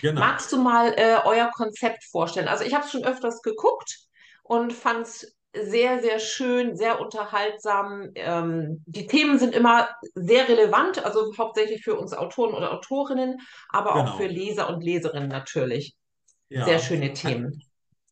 [0.00, 2.48] genau, Magst du mal äh, euer Konzept vorstellen?
[2.48, 3.98] Also ich habe es schon öfters geguckt
[4.42, 8.10] und fand es sehr, sehr schön, sehr unterhaltsam.
[8.14, 13.38] Ähm, die Themen sind immer sehr relevant, also hauptsächlich für uns Autoren oder Autorinnen,
[13.68, 14.40] aber auch für genau.
[14.40, 15.96] Leser und Leserinnen natürlich.
[16.54, 17.62] Sehr Ja, schöne kann, Themen.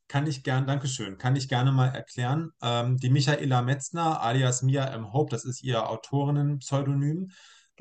[0.09, 2.53] kann ich gern, Dankeschön, kann ich gerne mal erklären.
[2.63, 5.13] Ähm, die Michaela Metzner, alias Mia M.
[5.13, 7.31] Hope, das ist ihr Autorinnen-Pseudonym.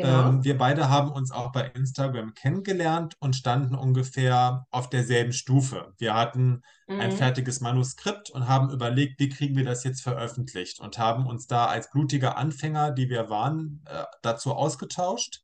[0.01, 0.43] Ähm, Genau.
[0.43, 5.93] wir beide haben uns auch bei Instagram kennengelernt und standen ungefähr auf derselben Stufe.
[5.97, 6.61] Wir hatten
[6.97, 7.11] ein Mhm.
[7.11, 11.65] fertiges Manuskript und haben überlegt, wie kriegen wir das jetzt veröffentlicht und haben uns da
[11.67, 15.41] als blutige Anfänger, die wir waren, äh, dazu ausgetauscht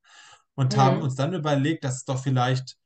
[0.56, 1.02] und haben Mhm.
[1.02, 2.78] uns dann überlegt, dass es doch vielleicht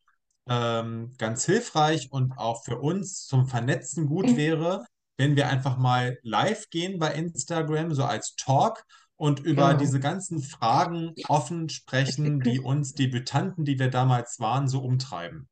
[0.47, 4.86] ähm, ganz hilfreich und auch für uns zum Vernetzen gut wäre,
[5.17, 8.84] wenn wir einfach mal live gehen bei Instagram, so als Talk
[9.17, 9.75] und über Genau.
[9.75, 15.49] diese ganzen Fragen offen sprechen, die uns Debütanten, die wir damals waren, so umtreiben.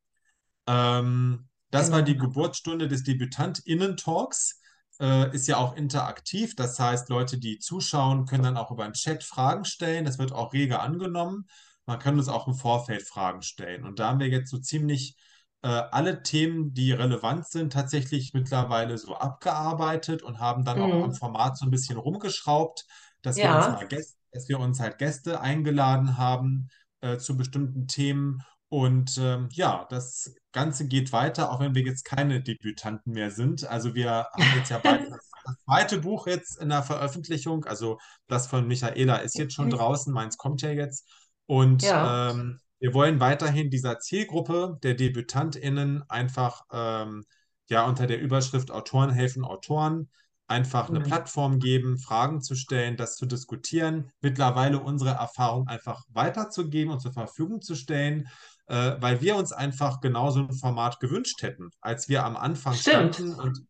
[0.68, 2.20] Ähm, das war die Genau.
[2.20, 4.62] Geburtsstunde des DebütantInnen-Talks.
[5.00, 8.94] Äh, ist ja auch interaktiv, das heißt, Leute, die zuschauen, können dann auch über den
[8.94, 10.06] Chat Fragen stellen.
[10.06, 11.48] Das wird auch rege angenommen.
[11.86, 13.84] Man kann uns auch im Vorfeld Fragen stellen.
[13.86, 15.18] Und da haben wir jetzt so ziemlich
[15.64, 21.12] äh, alle Themen, die relevant sind, tatsächlich mittlerweile so abgearbeitet und haben dann auch am
[21.12, 21.14] Mhm.
[21.14, 22.86] Format so ein bisschen rumgeschraubt,
[23.26, 26.70] dass wir uns Ja, mal Gäste, dass wir uns halt Gäste eingeladen haben
[27.02, 32.04] äh, zu bestimmten Themen und ähm, ja, das Ganze geht weiter, auch wenn wir jetzt
[32.04, 33.66] keine Debütanten mehr sind.
[33.66, 37.66] Also wir haben jetzt ja beide das, das zweite Buch jetzt in der Veröffentlichung.
[37.66, 41.08] Also das von Michaela ist jetzt schon draußen, meins kommt ja jetzt.
[41.46, 42.32] Und ja.
[42.32, 47.24] ähm, wir wollen weiterhin dieser Zielgruppe der DebütantInnen einfach ähm,
[47.70, 50.10] ja unter der Überschrift Autoren helfen Autoren
[50.48, 51.04] einfach eine Mhm.
[51.04, 57.14] Plattform geben, Fragen zu stellen, das zu diskutieren, mittlerweile unsere Erfahrung einfach weiterzugeben und zur
[57.14, 58.28] Verfügung zu stellen,
[58.68, 63.16] äh, weil wir uns einfach genauso ein Format gewünscht hätten, als wir am Anfang Stimmt.
[63.16, 63.62] standen und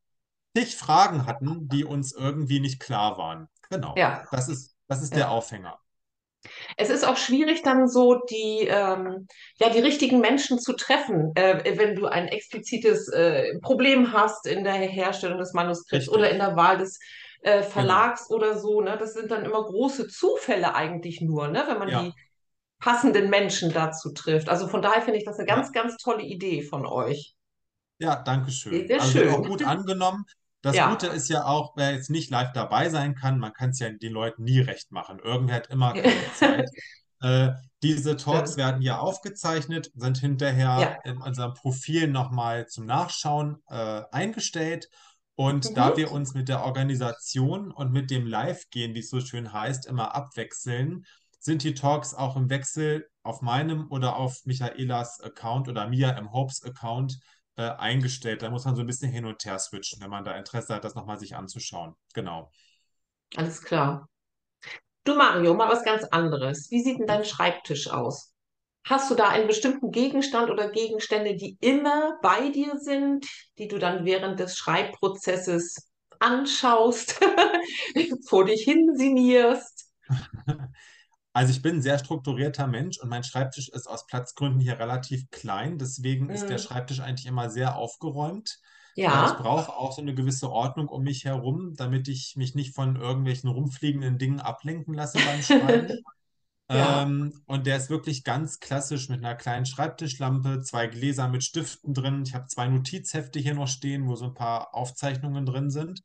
[0.58, 3.48] zig Fragen hatten, die uns irgendwie nicht klar waren.
[3.70, 5.30] Genau, Ja, das ist, das ist der ja.
[5.30, 5.80] Aufhänger.
[6.78, 9.28] Es ist auch schwierig, dann so die, ähm,
[9.60, 14.64] ja, die richtigen Menschen zu treffen, äh, wenn du ein explizites äh, Problem hast in
[14.64, 17.00] der Herstellung des Manuskripts oder in Richtig, der Wahl des
[17.42, 18.02] äh, genau.
[18.02, 18.82] Verlags oder so.
[18.82, 18.98] Ne?
[19.00, 21.64] Das sind dann immer große Zufälle eigentlich nur, ne?
[21.68, 22.16] Wenn man die Ja,
[22.80, 24.50] passenden Menschen dazu trifft.
[24.50, 25.74] Also von daher finde ich das eine ganz, ja.
[25.74, 27.36] ganz tolle Idee von euch.
[28.00, 28.88] Ja, danke Sehr, schön.
[28.88, 29.46] sehr Also wird auch schön.
[29.46, 30.26] gut angenommen.
[30.66, 31.14] Das Gute Ja.
[31.14, 34.14] ist ja auch, wer jetzt nicht live dabei sein kann, man kann es ja den
[34.14, 35.20] Leuten nie recht machen.
[35.20, 36.04] Irgendwer hat immer keine
[36.66, 36.70] Zeit.
[37.22, 37.52] Äh,
[37.84, 41.12] diese Talks werden ja aufgezeichnet, sind hinterher Ja.
[41.12, 44.90] in unserem Profil nochmal zum Nachschauen äh, eingestellt.
[45.36, 45.98] Und da Mhm.
[45.98, 50.16] wir uns mit der Organisation und mit dem Live-Gehen, wie es so schön heißt, immer
[50.16, 51.06] abwechseln,
[51.40, 56.32] sind die Talks auch im Wechsel auf meinem oder auf Michaelas Account oder Mia im
[56.32, 57.20] Hopes Account
[57.58, 58.42] äh, eingestellt.
[58.42, 60.84] Da muss man so ein bisschen hin und her switchen, wenn man da Interesse hat,
[60.84, 61.96] das nochmal sich anzuschauen.
[62.14, 62.52] Genau.
[63.36, 64.10] Alles klar.
[65.04, 66.70] Du Mario, mal was ganz anderes.
[66.72, 68.34] Wie sieht denn dein Schreibtisch aus?
[68.86, 73.26] Hast du da einen bestimmten Gegenstand oder Gegenstände, die immer bei dir sind,
[73.58, 75.90] die du dann während des Schreibprozesses
[76.20, 77.20] anschaust,
[78.28, 79.92] vor dich hinsinnierst?
[81.36, 85.30] Also ich bin ein sehr strukturierter Mensch und mein Schreibtisch ist aus Platzgründen hier relativ
[85.32, 85.78] klein.
[85.78, 88.58] Deswegen ist der Hm, Schreibtisch eigentlich immer sehr aufgeräumt.
[88.96, 89.34] Äh, ich ja.
[89.34, 93.50] brauche auch so eine gewisse Ordnung um mich herum, damit ich mich nicht von irgendwelchen
[93.50, 96.00] rumfliegenden Dingen ablenken lasse beim Schreiben.
[96.72, 97.04] Ja.
[97.04, 101.94] Ähm, und der ist wirklich ganz klassisch mit einer kleinen Schreibtischlampe, zwei Gläser mit Stiften
[101.94, 102.24] drin.
[102.26, 106.02] Ich habe zwei Notizhefte hier noch stehen, wo so ein paar Aufzeichnungen drin sind.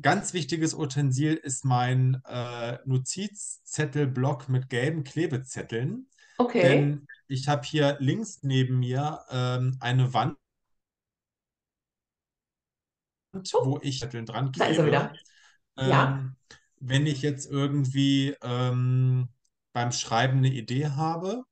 [0.00, 6.62] Ganz wichtiges Utensil ist mein äh, Notizzettelblock mit gelben Klebezetteln, Okay.
[6.62, 10.36] denn ich habe hier links neben mir ähm, eine Wand,
[13.54, 14.86] Oh, wo ich Zetteln dran da ist er klebe.
[14.86, 15.20] wieder.
[15.80, 16.18] Ja.
[16.18, 16.36] Ähm,
[16.80, 19.28] wenn ich jetzt irgendwie ähm,
[19.72, 21.44] beim Schreiben eine Idee habe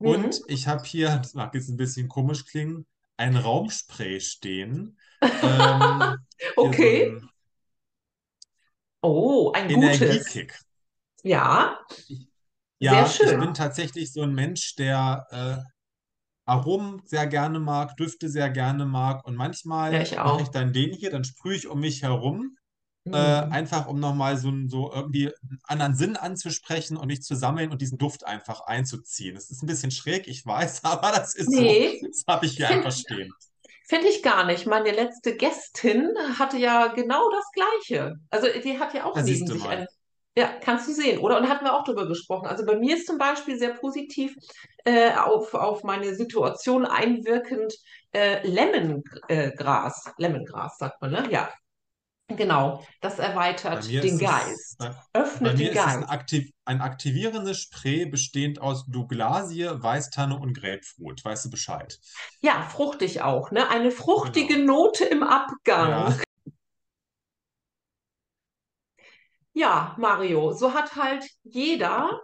[0.00, 0.30] Mhm.
[0.30, 2.86] und ich habe hier, das mag jetzt ein bisschen komisch klingen,
[3.18, 4.98] ein Raumspray stehen.
[5.42, 6.26] Ähm,
[6.56, 6.98] hier so Okay.
[6.98, 7.30] ein
[9.02, 10.26] Oh, ein gutes.
[10.26, 10.58] Energiekick.
[11.24, 11.78] Ja,
[12.78, 15.70] ja, ich bin tatsächlich so ein Mensch, der äh,
[16.46, 19.36] Aromen sehr gerne mag, Düfte sehr gerne mag und
[19.88, 22.56] Ja, manchmal ich mache ich dann den hier, dann sprühe ich um mich herum
[23.12, 23.50] äh, Mhm.
[23.50, 27.82] einfach um nochmal so, so irgendwie einen anderen Sinn anzusprechen und mich zu sammeln und
[27.82, 29.34] diesen Duft einfach einzuziehen.
[29.36, 31.78] Das ist ein bisschen schräg, ich weiß, aber das ist so.
[31.78, 33.34] Nee, Das habe ich hier einfach stehen.
[33.90, 34.68] Finde ich gar nicht.
[34.68, 38.14] Meine letzte Gästin hatte ja genau das Gleiche.
[38.30, 39.84] Also die hat ja auch Da neben sich ein,
[40.38, 41.36] ja, kannst du sehen, oder?
[41.38, 42.46] Und hatten wir auch drüber gesprochen.
[42.46, 44.36] Also bei mir ist zum Beispiel sehr positiv
[44.84, 47.74] äh, auf, auf meine Situation einwirkend
[48.12, 50.12] äh, Lemongras.
[50.18, 51.24] Lemongras sagt man, ne?
[51.28, 51.50] Ja,
[52.36, 52.84] genau.
[53.00, 53.18] Das
[53.72, 54.78] Bei erweitert den ist es, Geist.
[54.78, 54.94] bei,
[55.42, 56.08] bei Öffnet mir den ist es ein, Geist.
[56.08, 61.24] aktiv, ein aktivierendes Spray bestehend aus Douglasie, Weißtanne und Grapefruit.
[61.24, 61.98] Weißt du Bescheid?
[62.42, 63.68] Ja, fruchtig auch, ne?
[63.70, 64.64] Eine fruchtige Genau.
[64.64, 65.88] Note im Abgang.
[65.88, 66.20] Ja,
[69.52, 72.20] Ja, Mario, so hat halt jeder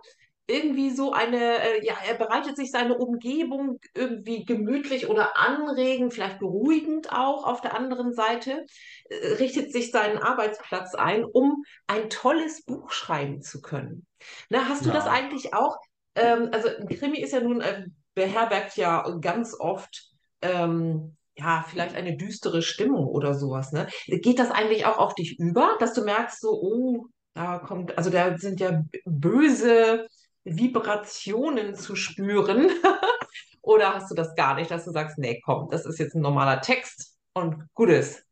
[0.48, 6.38] irgendwie so eine, äh, ja, er bereitet sich seine Umgebung irgendwie gemütlich oder anregend, vielleicht
[6.38, 8.64] beruhigend auch auf der anderen Seite,
[9.08, 14.06] äh, richtet sich seinen Arbeitsplatz ein, um ein tolles Buch schreiben zu können.
[14.48, 15.10] Na, hast du das ja.
[15.10, 15.78] eigentlich auch?
[16.14, 20.10] Ähm, also ein Krimi ist ja nun, äh, beherbergt ja ganz oft,
[20.42, 23.88] ähm, ja, vielleicht eine düstere Stimmung oder sowas, ne?
[24.06, 28.08] Geht das eigentlich auch auf dich über, dass du merkst, so, oh, da kommt, also
[28.08, 30.06] da sind ja böse
[30.46, 32.70] Vibrationen zu spüren.
[33.62, 36.22] Oder hast du das gar nicht, dass du sagst, nee, komm, das ist jetzt ein
[36.22, 38.25] normaler Text und gut ist.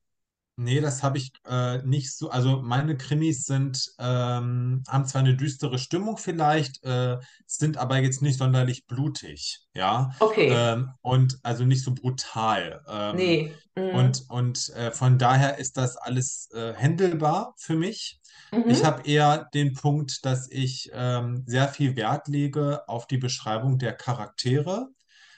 [0.56, 2.30] Nee, das habe ich äh, nicht so.
[2.30, 8.22] Also meine Krimis sind, ähm, haben zwar eine düstere Stimmung vielleicht, äh, sind aber jetzt
[8.22, 10.12] nicht sonderlich blutig, ja.
[10.20, 12.84] Okay, Ähm, und also nicht so brutal.
[12.88, 13.62] Ähm, nee.
[13.76, 13.84] Mhm.
[13.90, 18.20] und und äh, von daher ist das alles äh, händelbar für mich.
[18.66, 18.84] Ich Mhm.
[18.84, 23.92] habe eher den Punkt, dass ich ähm, sehr viel Wert lege auf die Beschreibung der
[23.94, 24.88] Charaktere.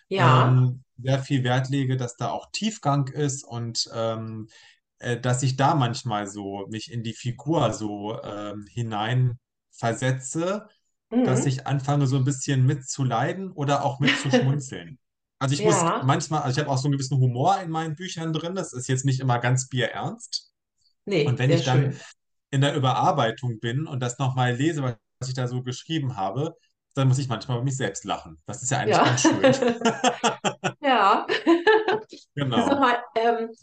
[0.08, 4.48] Ja, Ähm, sehr viel Wert lege, dass da auch Tiefgang ist und ähm,
[4.98, 9.38] äh, dass ich da manchmal so mich in die Figur so ähm, hinein
[9.70, 10.68] versetze.
[11.22, 11.48] dass Mhm.
[11.48, 14.98] ich anfange, so ein bisschen mitzuleiden oder auch mitzuschmunzeln.
[15.38, 17.94] Also ich muss Ja, manchmal, also ich habe auch so einen gewissen Humor in meinen
[17.94, 18.54] Büchern drin.
[18.54, 20.50] Das ist jetzt nicht immer ganz bierernst.
[21.22, 22.00] Und nee, wenn sehr ich dann schön.
[22.50, 26.56] in der Überarbeitung bin und das nochmal lese, was ich da so geschrieben habe,
[26.94, 28.38] dann muss ich manchmal über mich selbst lachen.
[28.46, 29.04] Das ist ja eigentlich Ja.
[29.04, 29.42] ganz schön.
[30.80, 31.26] Ja.
[32.36, 32.80] Genau.
[32.80, 33.54] mal, ähm, äh,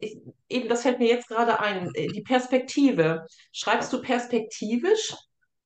[0.00, 3.26] ich, eben, das fällt mir jetzt gerade ein, äh, die Perspektive.
[3.52, 5.14] Schreibst du perspektivisch,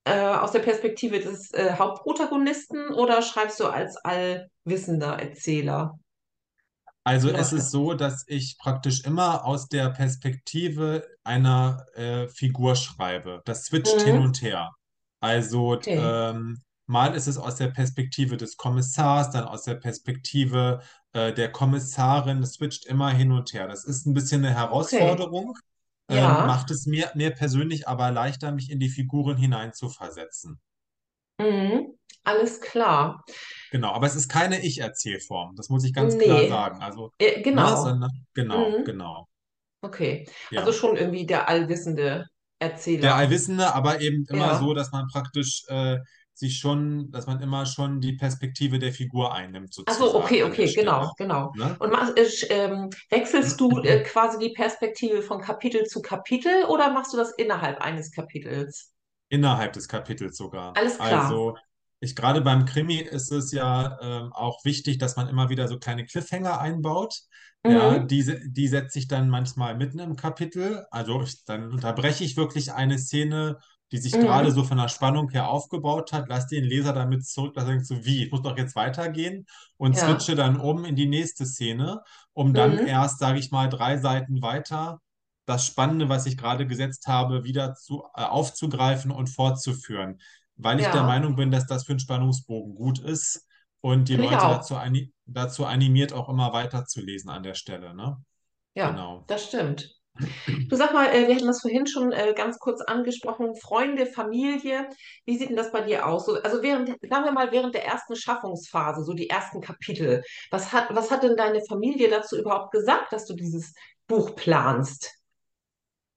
[0.05, 5.99] äh, aus der Perspektive des äh, Hauptprotagonisten oder schreibst du als allwissender Erzähler?
[7.05, 12.77] Also Wie es ist so, dass ich praktisch immer aus der Perspektive einer äh, Figur
[12.77, 13.41] schreibe.
[13.47, 14.23] Das switcht hin Mhm.
[14.23, 14.71] und her.
[15.21, 20.83] Also Okay, ähm, mal ist es aus der Perspektive des Kommissars, dann aus der Perspektive
[21.13, 22.41] äh, der Kommissarin.
[22.41, 23.69] Das switcht immer hin und her.
[23.69, 24.59] Das ist ein bisschen eine okay.
[24.61, 25.55] Herausforderung,
[26.09, 30.61] ähm, Ja, macht es mir, mir persönlich aber leichter, mich in die Figuren hineinzuversetzen.
[31.39, 31.95] mhm.
[32.25, 33.25] Alles klar.
[33.71, 35.55] Genau, aber es ist keine Ich-Erzählform.
[35.57, 36.83] Das muss ich ganz klar Nee, sagen.
[36.83, 37.77] Also, äh, ne, genau.
[37.85, 38.85] sondern genau, Mhm.
[38.85, 39.29] genau.
[39.81, 40.77] Okay, also Ja.
[40.77, 42.27] schon irgendwie der allwissende
[42.61, 43.15] Der Erzähler.
[43.15, 44.75] Allwissende, aber eben immer so, Ja.
[44.75, 45.99] dass man praktisch äh,
[46.39, 50.43] sich schon, dass man immer schon die Perspektive der Figur einnimmt, Ach so, sozusagen okay,
[50.45, 51.53] okay, genau, genau.
[51.57, 51.77] Ne?
[51.79, 56.93] Und machst, äh, ähm, wechselst du äh, quasi die Perspektive von Kapitel zu Kapitel oder
[56.93, 58.93] machst du das innerhalb eines Kapitels?
[59.31, 60.77] Innerhalb des Kapitels sogar.
[60.77, 61.25] Alles klar.
[61.25, 61.57] Also
[62.01, 65.79] ich gerade beim Krimi ist es ja ähm, auch wichtig, dass man immer wieder so
[65.79, 67.23] kleine Cliffhanger einbaut.
[67.65, 68.07] Ja, Mhm.
[68.09, 70.87] diese, die setze ich dann manchmal mitten im Kapitel.
[70.91, 73.59] Also ich, dann unterbreche ich wirklich eine Szene,
[73.93, 74.53] die sich gerade Mhm.
[74.53, 77.87] so von der Spannung her aufgebaut hat, lasse den Leser damit zurück, dass er denkt
[77.87, 79.47] so, wie, ich muss doch jetzt weitergehen
[79.77, 79.99] und Ja.
[79.99, 82.85] switche dann um in die nächste Szene, um dann Mhm.
[82.85, 85.01] erst, sage ich mal, drei Seiten weiter
[85.47, 90.21] das Spannende, was ich gerade gesetzt habe, wieder zu, äh, aufzugreifen und fortzuführen,
[90.57, 91.05] weil ich der Ja.
[91.05, 93.47] Meinung bin, dass das für einen Spannungsbogen gut ist
[93.81, 98.23] und die Leute dazu, ani dazu animiert, auch immer weiterzulesen an der Stelle, ne?
[98.75, 99.27] Ja, Genau.
[99.27, 99.98] das stimmt.
[100.69, 104.89] Du sag mal, äh, wir hatten das vorhin schon äh, ganz kurz angesprochen, Freunde, Familie.
[105.25, 106.27] Wie sieht denn das bei dir aus?
[106.27, 110.73] So, also während, sagen wir mal, während der ersten Schaffungsphase, so die ersten Kapitel, was
[110.73, 113.75] hat, was hat denn deine Familie dazu überhaupt gesagt, dass du dieses
[114.07, 115.15] Buch planst?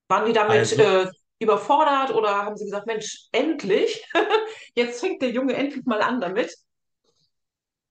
[0.07, 1.07] Waren die damit Also, äh,
[1.39, 4.05] überfordert oder haben sie gesagt, Mensch, endlich,
[4.75, 6.55] jetzt fängt der Junge endlich mal an damit?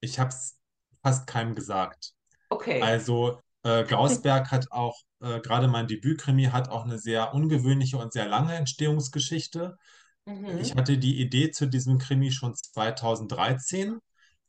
[0.01, 0.59] ich habe es
[1.03, 2.13] fast keinem gesagt.
[2.49, 2.81] Okay.
[2.81, 8.13] Also, äh, Gausberg hat auch, äh, gerade mein Debütkrimi hat auch eine sehr ungewöhnliche und
[8.13, 9.77] sehr lange Entstehungsgeschichte.
[10.57, 10.77] Ich Mhm.
[10.77, 13.99] hatte die Idee zu diesem Krimi schon 2013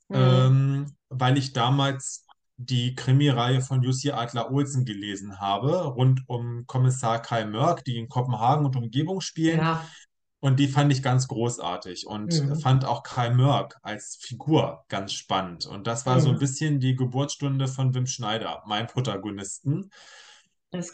[0.10, 0.17] Mhm.
[0.19, 2.26] ähm, weil ich damals
[2.58, 8.65] die Krimireihe von Jussi Adler-Olsen gelesen habe, rund um Kommissar Kai Mörk, die in Kopenhagen
[8.65, 9.60] und Umgebung spielen.
[9.60, 9.82] Ja.
[10.41, 12.56] Und die fand ich ganz großartig und Mhm.
[12.60, 15.67] fand auch Kai Mörk als Figur ganz spannend.
[15.67, 16.39] Und das war so ein Mhm.
[16.39, 19.91] bisschen die Geburtsstunde von Wim Schneider, meinem Protagonisten.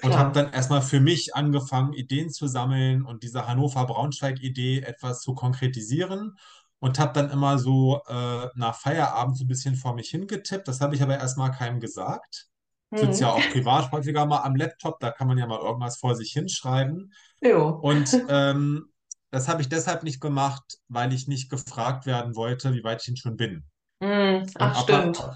[0.02, 5.34] Und habe dann erstmal für mich angefangen, Ideen zu sammeln und diese Hannover-Braunschweig-Idee etwas zu
[5.36, 6.38] konkretisieren.
[6.80, 10.68] Und habe dann immer so äh, nach Feierabend so ein bisschen vor mich hingetippt.
[10.68, 12.48] Das habe ich aber erstmal keinem gesagt.
[12.92, 13.12] Mhm.
[13.14, 16.32] ja auch privat häufiger mal am Laptop, da kann man ja mal irgendwas vor sich
[16.32, 17.14] hinschreiben.
[17.42, 17.70] Jo.
[17.82, 18.90] Und ähm,
[19.32, 23.08] das habe ich deshalb nicht gemacht, weil ich nicht gefragt werden wollte, wie weit ich
[23.08, 23.66] denn schon bin.
[24.02, 24.48] Mhm.
[24.58, 25.30] Und Ach, ob man, stimmt.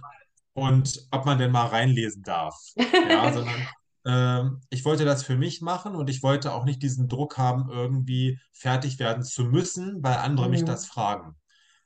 [0.53, 2.55] und ob man denn mal reinlesen darf.
[3.03, 3.67] Ja, sondern
[4.05, 7.69] ähm, ich wollte das für mich machen und ich wollte auch nicht diesen Druck haben,
[7.69, 10.89] irgendwie fertig werden zu müssen, weil andere mich das Mhm.
[10.89, 11.35] fragen.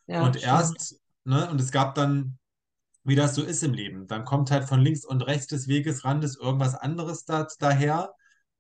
[0.08, 0.44] Ja, Und stimmt.
[0.44, 2.40] erst, ne, und es gab dann,
[3.04, 6.38] wie das so ist im Leben, dann kommt halt von links und rechts des Wegesrandes
[6.38, 8.14] irgendwas anderes da, daher,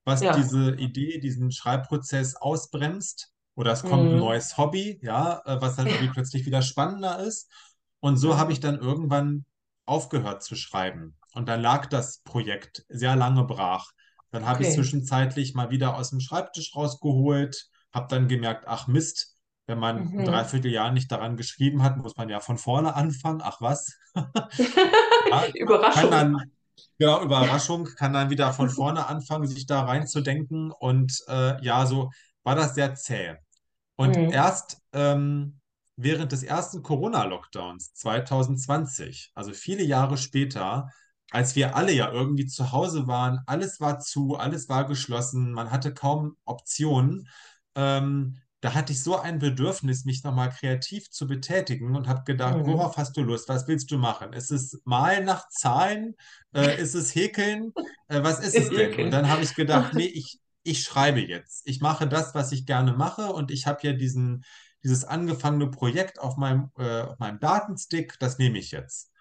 [0.05, 0.35] was Ja.
[0.37, 3.33] diese Idee, diesen Schreibprozess ausbremst.
[3.55, 4.19] Oder es kommt ein Mhm.
[4.19, 7.49] neues Hobby, ja, äh, was dann irgendwie plötzlich wieder spannender ist.
[7.99, 9.45] Und so habe ich dann irgendwann
[9.85, 11.17] aufgehört zu schreiben.
[11.33, 13.91] Und dann lag das Projekt sehr lange brach.
[14.31, 14.71] Dann habe ich Okay.
[14.71, 19.35] zwischenzeitlich mal wieder aus dem Schreibtisch rausgeholt, habe dann gemerkt, ach Mist,
[19.67, 20.23] wenn man ein Mhm.
[20.23, 23.41] Dreivierteljahr nicht daran geschrieben hat, muss man ja von vorne anfangen.
[23.43, 23.97] Ach was?
[25.29, 26.11] Ja, Überraschung.
[26.11, 26.51] dann,
[26.99, 30.71] genau, Überraschung, kann dann wieder von vorne anfangen, sich da reinzudenken.
[30.71, 32.11] Und äh, ja, so
[32.45, 33.37] war das sehr zäh.
[33.95, 34.29] Und Mhm.
[34.29, 35.59] erst ähm,
[35.95, 40.89] während des ersten Corona-Lockdowns 2020, also viele Jahre später,
[41.31, 45.71] als wir alle ja irgendwie zu Hause waren, alles war zu, alles war geschlossen, man
[45.71, 47.29] hatte kaum Optionen,
[47.75, 52.59] ähm, da hatte ich so ein Bedürfnis, mich nochmal kreativ zu betätigen und habe gedacht,
[52.59, 52.65] Mhm.
[52.65, 53.47] worauf hast du Lust?
[53.47, 54.33] Was willst du machen?
[54.33, 56.15] Ist es Malen nach Zahlen?
[56.53, 57.73] Äh, ist es Häkeln?
[58.07, 58.97] Äh, was ist es denn?
[58.97, 61.63] Und dann habe ich gedacht, nee, ich, ich schreibe jetzt.
[61.67, 64.45] Ich mache das, was ich gerne mache und ich habe ja diesen,
[64.83, 69.11] dieses angefangene Projekt auf meinem, äh, auf meinem Datenstick, das nehme ich jetzt.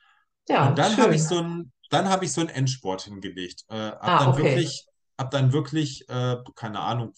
[0.59, 3.65] Und Ja, dann habe ich so ein, dann habe ich so einen Endspurt hingelegt.
[3.69, 4.37] Äh, hab Ah, dann okay.
[4.37, 4.87] wirklich,
[5.19, 7.13] hab dann wirklich, äh, keine Ahnung,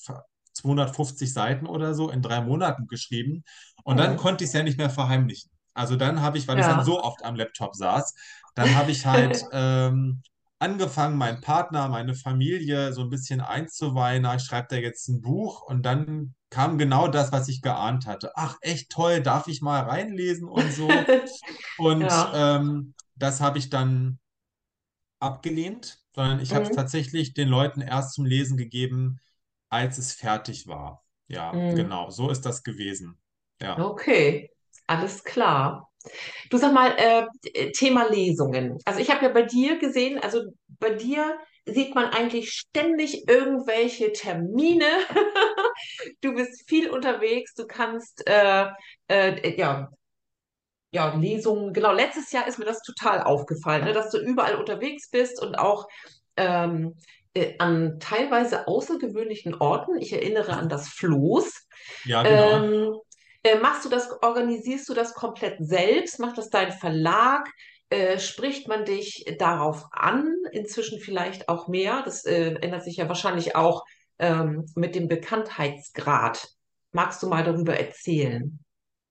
[0.52, 3.44] 250 Seiten oder so in drei Monaten geschrieben.
[3.84, 4.16] Und dann Hm.
[4.16, 5.50] konnte ich es ja nicht mehr verheimlichen.
[5.74, 6.82] Also dann habe ich, weil ich dann Ja.
[6.82, 8.14] so oft am Laptop saß,
[8.54, 10.22] dann habe ich halt ähm,
[10.58, 14.26] angefangen, meinen Partner, meine Familie so ein bisschen einzuweihen.
[14.36, 18.32] Ich schreibe da jetzt ein Buch und dann kam genau das, was ich geahnt hatte.
[18.36, 21.10] Ach, echt toll, darf ich mal reinlesen und so.
[21.76, 22.32] Und Ja.
[22.32, 24.18] ähm, das habe ich dann
[25.20, 26.72] abgelehnt, sondern ich habe es Mhm.
[26.72, 29.20] tatsächlich den Leuten erst zum Lesen gegeben,
[29.68, 31.04] als es fertig war.
[31.28, 31.66] Ja, Mhm.
[31.70, 33.18] genau, so ist das gewesen.
[33.60, 33.88] Ja.
[33.88, 34.50] Okay,
[34.86, 35.88] alles klar.
[36.50, 38.78] Du sag mal, äh, Thema Lesungen.
[38.84, 40.42] Also ich habe ja bei dir gesehen, also
[40.78, 44.86] bei dir sieht man eigentlich ständig irgendwelche Termine.
[46.22, 48.66] Du bist viel unterwegs, du kannst äh,
[49.08, 49.90] äh, ja,
[50.90, 55.10] ja, Lesungen, genau, letztes Jahr ist mir das total aufgefallen, ne, dass du überall unterwegs
[55.10, 55.86] bist und auch
[56.38, 56.96] ähm,
[57.34, 59.98] äh, an teilweise außergewöhnlichen Orten.
[59.98, 61.66] Ich erinnere an das Floß.
[62.04, 62.64] Ja, genau.
[62.64, 62.96] Ähm,
[63.46, 66.18] äh, machst du das, organisierst du das komplett selbst?
[66.18, 67.48] Macht das dein Verlag?
[67.88, 70.34] Äh, spricht man dich darauf an?
[70.52, 72.02] Inzwischen vielleicht auch mehr.
[72.04, 73.84] Das äh, ändert sich ja wahrscheinlich auch
[74.18, 76.48] ähm, mit dem Bekanntheitsgrad.
[76.92, 78.58] Magst du mal darüber erzählen?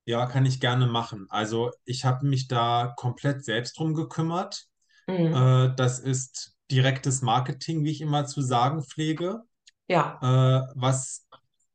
[0.06, 1.26] Ja, kann ich gerne machen.
[1.30, 4.66] Also ich habe mich da komplett selbst drum gekümmert.
[5.08, 5.34] Mhm.
[5.34, 9.42] Äh, das ist direktes Marketing, wie ich immer zu sagen pflege.
[9.88, 11.25] Ja, äh, was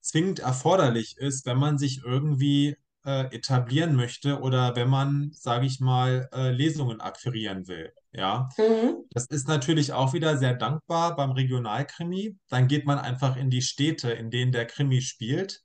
[0.00, 5.80] zwingend erforderlich ist, wenn man sich irgendwie äh, etablieren möchte oder wenn man, sage ich
[5.80, 7.92] mal, äh, Lesungen akquirieren will.
[8.12, 9.04] Ja, mhm.
[9.10, 12.36] das ist natürlich auch wieder sehr dankbar beim Regionalkrimi.
[12.48, 15.62] Dann geht man einfach in die Städte, in denen der Krimi spielt,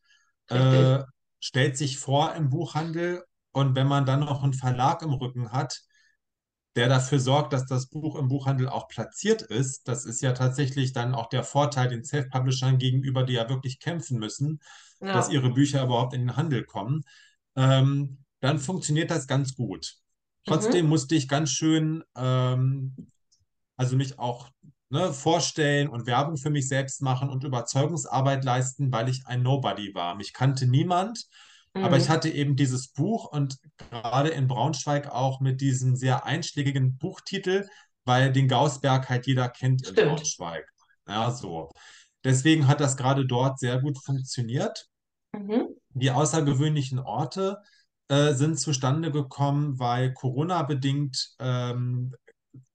[0.47, 0.99] äh,
[1.39, 5.81] stellt sich vor im Buchhandel und wenn man dann noch einen Verlag im Rücken hat,
[6.76, 9.88] der dafür sorgt, dass das Buch im Buchhandel auch platziert ist.
[9.88, 14.19] Das ist ja tatsächlich dann auch der Vorteil den Self-Publishern gegenüber, die ja wirklich kämpfen
[14.19, 14.59] müssen,
[15.11, 15.30] dass Ja.
[15.30, 17.03] ihre Bücher überhaupt in den Handel kommen.
[17.55, 19.95] Ähm, dann funktioniert das ganz gut.
[20.45, 20.89] Trotzdem Mhm.
[20.89, 22.97] musste ich ganz schön, ähm,
[23.78, 24.49] also mich auch
[24.89, 29.93] ne, vorstellen und Werbung für mich selbst machen und Überzeugungsarbeit leisten, weil ich ein Nobody
[29.93, 30.15] war.
[30.15, 31.28] Mich kannte niemand,
[31.82, 32.09] aber ich Mhm.
[32.09, 33.57] hatte eben dieses Buch und
[33.91, 37.67] gerade in Braunschweig auch mit diesem sehr einschlägigen Buchtitel,
[38.05, 40.09] weil den Gausberg halt jeder kennt in Stimmt.
[40.09, 40.65] Braunschweig.
[41.07, 41.71] Ja, so.
[42.23, 44.88] Deswegen hat das gerade dort sehr gut funktioniert.
[45.34, 45.76] Mhm.
[45.93, 47.57] Die außergewöhnlichen Orte
[48.09, 52.13] äh, sind zustande gekommen, weil Corona-bedingt ähm,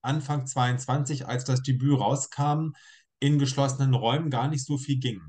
[0.03, 2.73] Anfang 22, als das Debüt rauskam,
[3.21, 5.21] in geschlossenen Räumen gar nicht so viel ging.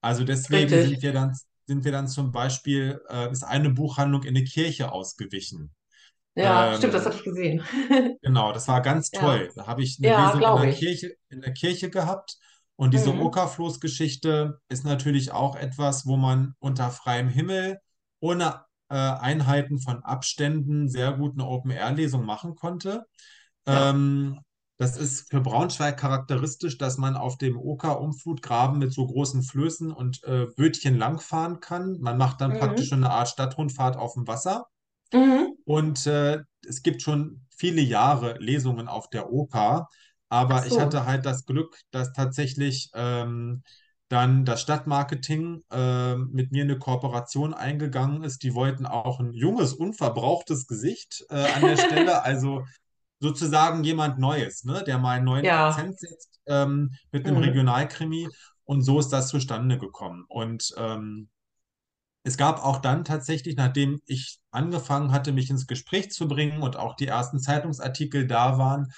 [0.00, 0.90] Also deswegen Richtig.
[0.94, 1.36] sind wir dann,
[1.66, 5.74] sind wir dann zum Beispiel, äh, ist eine Buchhandlung in eine Kirche ausgewichen.
[6.34, 7.62] Ja, stimmt, das Ähm, ich gesehen.
[8.22, 9.12] Genau, das war ganz Ja.
[9.12, 9.52] toll.
[9.54, 10.78] Da habe ich eine Ja, Lesung in der ich.
[10.78, 12.38] Kirche, in der Kirche gehabt.
[12.76, 13.18] Und diese Mhm.
[13.18, 17.78] Okerfloßgeschichte ist natürlich auch etwas, wo man unter freiem Himmel
[18.20, 23.06] ohne äh, Einhalten von Abständen sehr gut eine Open-Air-Lesung machen konnte.
[23.70, 23.90] Ja.
[23.90, 24.40] Ähm,
[24.78, 30.22] das ist für Braunschweig charakteristisch, dass man auf dem Oker-Umflutgraben mit so großen Flößen und
[30.24, 31.98] äh, Bötchen langfahren kann.
[32.00, 32.88] Man macht dann praktisch Mhm.
[32.88, 34.66] schon eine Art Stadtrundfahrt auf dem Wasser.
[35.12, 35.56] Mhm.
[35.64, 39.30] Und äh, es gibt schon viele Jahre Lesungen auf der
[40.48, 40.78] Ach aber ich so.
[40.78, 43.62] hatte halt das Glück, dass tatsächlich ähm,
[44.08, 48.42] dann das Stadtmarketing äh, mit mir eine Kooperation eingegangen ist.
[48.44, 52.64] Die wollten auch ein junges, unverbrauchtes Gesicht äh, an der Stelle, also
[53.20, 55.68] sozusagen jemand Neues, ne, der mal einen neuen Ja.
[55.68, 57.42] Akzent setzt ähm, mit einem Mhm.
[57.42, 58.28] Regionalkrimi.
[58.64, 60.24] Und so ist das zustande gekommen.
[60.28, 61.28] Und ähm,
[62.24, 66.76] es gab auch dann tatsächlich, nachdem ich angefangen hatte, mich ins Gespräch zu bringen und
[66.76, 68.92] auch die ersten Zeitungsartikel da waren,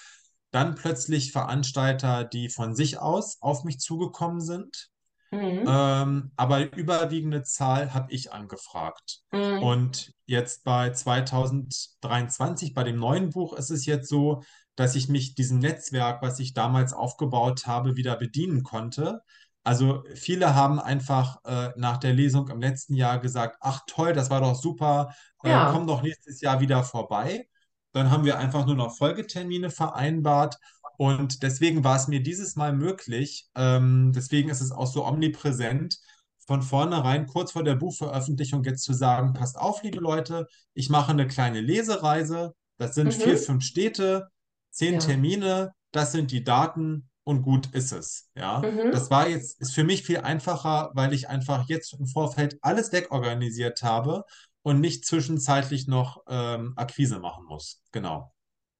[0.51, 4.91] dann plötzlich Veranstalter, die von sich aus auf mich zugekommen sind.
[5.31, 5.65] Mhm.
[5.67, 9.21] Ähm, aber überwiegende Zahl habe ich angefragt.
[9.31, 9.63] Mhm.
[9.63, 14.43] Und jetzt bei 2023, bei dem neuen Buch, ist es jetzt so,
[14.77, 19.23] dass ich mich diesem Netzwerk, was ich damals aufgebaut habe, wieder bedienen konnte.
[19.65, 24.31] Also viele haben einfach äh, nach der Lesung im letzten Jahr gesagt, ach toll, das
[24.31, 25.85] war doch super, äh, komm Ja.
[25.87, 27.47] doch nächstes Jahr wieder vorbei.
[27.93, 30.57] Dann haben wir einfach nur noch Folgetermine vereinbart
[30.99, 35.99] und deswegen war es mir dieses Mal möglich, ähm, deswegen ist es auch so omnipräsent,
[36.47, 41.13] von vornherein kurz vor der Buchveröffentlichung jetzt zu sagen, passt auf, liebe Leute, ich mache
[41.13, 43.39] eine kleine Lesereise, das sind vier, Mhm.
[43.39, 44.29] fünf Städte,
[44.71, 45.01] zehn Ja.
[45.01, 48.31] Termine, das sind die Daten und gut ist es.
[48.37, 48.93] Ja, Mhm.
[48.93, 52.93] das war jetzt, ist für mich viel einfacher, weil ich einfach jetzt im Vorfeld alles
[52.93, 54.25] wegorganisiert habe
[54.63, 57.83] und nicht zwischenzeitlich noch ähm, Akquise machen muss.
[57.93, 58.33] Genau.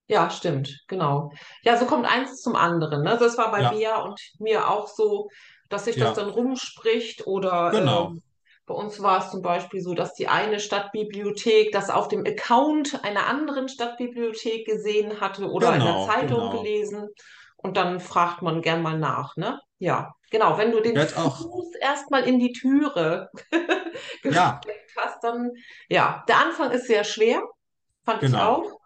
[0.09, 1.31] Ja, stimmt, genau.
[1.63, 3.19] Ja, so kommt eins zum anderen, ne?
[3.21, 5.29] Das war bei Ja, Bea und mir auch so,
[5.69, 8.23] dass sich das ja, dann rumspricht oder genau, ähm,
[8.67, 13.03] bei uns war es zum Beispiel so, dass die eine Stadtbibliothek das auf dem Account
[13.05, 16.63] einer anderen Stadtbibliothek gesehen hatte oder in der genau, Zeitung genau.
[16.63, 17.09] gelesen
[17.57, 19.61] und dann fragt man gern mal nach, ne?
[19.79, 20.59] Ja, genau.
[20.59, 23.31] Wenn du den auch, Fuß erstmal in die Türe
[24.25, 25.51] ja, gesteckt hast, dann,
[25.89, 27.43] ja, der Anfang ist sehr schwer,
[28.05, 28.57] fand ich genau.
[28.57, 28.81] auch.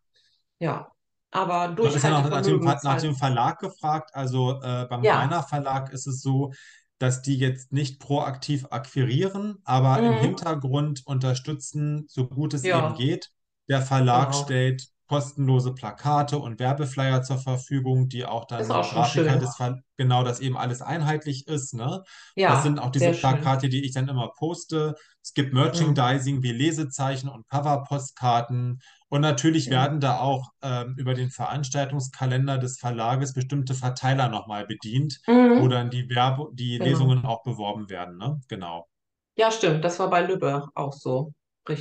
[0.59, 0.92] Ja,
[1.33, 3.03] aber Du hattest ja noch nach dem, nach halt.
[3.03, 4.11] dem Verlag gefragt.
[4.15, 5.21] Also äh, beim Ja.
[5.21, 6.53] Rainer Verlag ist es so,
[6.99, 10.19] dass die jetzt nicht proaktiv akquirieren, aber im Mhm.
[10.21, 13.31] Hintergrund unterstützen, so gut es eben Ja, geht.
[13.69, 14.43] Der Verlag genau.
[14.45, 19.81] stellt kostenlose Plakate und Werbeflyer zur Verfügung, die auch auch dann schon Grafiker des Ver
[19.97, 22.03] genau, dass eben alles einheitlich ist, ne?
[22.47, 23.21] Das sind Ja, auch diese sehr schön.
[23.21, 24.95] Plakate, die ich dann immer poste.
[25.23, 25.59] Es gibt Mhm.
[25.61, 28.81] Merchandising wie Lesezeichen und Coverpostkarten.
[29.13, 29.83] Und natürlich Ja.
[29.83, 35.69] werden da auch ähm, über den Veranstaltungskalender des Verlages bestimmte Verteiler nochmal bedient, wo Mhm.
[35.69, 36.89] dann die Werbe, die Genau.
[36.89, 38.41] Lesungen auch beworben werden, ne?
[38.49, 38.89] Genau.
[39.37, 39.85] Ja, stimmt.
[39.85, 41.33] Das war bei Lübbe auch so.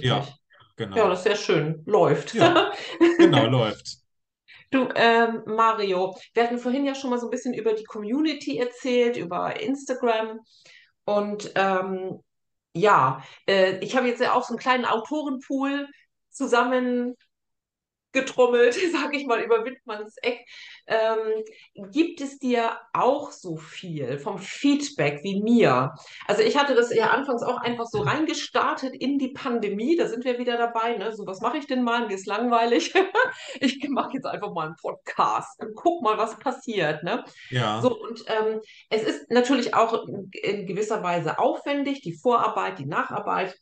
[0.01, 0.39] Ja, Richtig.
[0.95, 1.13] Ja, das genau.
[1.19, 1.83] ist sehr schön.
[1.85, 2.33] Läuft.
[2.33, 2.71] Ja,
[3.17, 3.97] genau, läuft.
[4.71, 8.57] Du, ähm, Mario, wir hatten vorhin ja schon mal so ein bisschen über die Community
[8.57, 10.39] erzählt, über Instagram.
[11.05, 12.19] Und ähm,
[12.73, 15.87] ja, äh, ich habe jetzt ja auch so einen kleinen Autorenpool
[16.31, 17.15] zusammen
[18.11, 20.45] getrommelt, sage ich mal, über Wittmanns Eck.
[20.87, 21.43] Ähm,
[21.91, 25.93] gibt es dir auch so viel vom Feedback wie mir?
[26.27, 29.95] Also ich hatte das ja anfangs auch einfach so reingestartet in die Pandemie.
[29.95, 30.97] Da sind wir wieder dabei.
[30.97, 31.13] Ne?
[31.15, 32.07] So, was mache ich denn mal?
[32.07, 32.93] Mir ist langweilig.
[33.59, 37.03] Ich mache jetzt einfach mal einen Podcast und guck mal, was passiert.
[37.03, 37.23] Ne?
[37.49, 38.59] Ja, So, und ähm,
[38.89, 43.57] es ist natürlich auch in gewisser Weise aufwendig, die Vorarbeit, die Nacharbeit.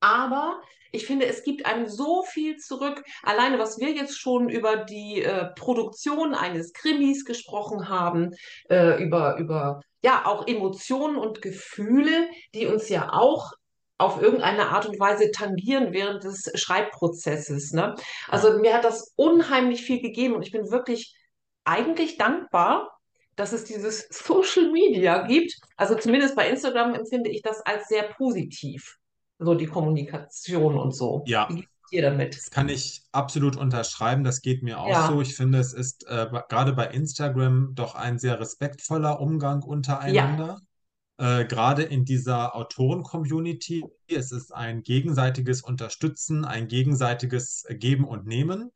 [0.00, 0.60] Aber
[0.92, 3.02] ich finde, es gibt einem so viel zurück.
[3.22, 8.32] Alleine, was wir jetzt schon über die äh, Produktion eines Krimis gesprochen haben,
[8.70, 13.52] äh, über, über ja auch Emotionen und Gefühle, die uns ja auch
[13.98, 17.72] auf irgendeine Art und Weise tangieren während des Schreibprozesses.
[17.72, 17.94] Ne?
[18.28, 21.16] Also mir hat das unheimlich viel gegeben und ich bin wirklich
[21.64, 22.98] eigentlich dankbar,
[23.36, 25.54] dass es dieses Social Media gibt.
[25.76, 28.96] Also zumindest bei Instagram empfinde ich das als sehr positiv
[29.38, 31.22] so die Kommunikation und so.
[31.24, 32.36] Wie Ja, geht es dir damit?
[32.36, 34.24] das kann ich absolut unterschreiben.
[34.24, 35.14] Das geht mir auch so.
[35.16, 39.68] Ja, Ich finde, es ist äh, gerade bei Instagram doch ein sehr respektvoller Umgang ja,
[39.68, 40.60] untereinander.
[41.18, 43.84] äh, gerade in dieser Autoren-Community.
[44.08, 48.70] Es ist ein gegenseitiges Unterstützen, ein gegenseitiges Geben und Nehmen.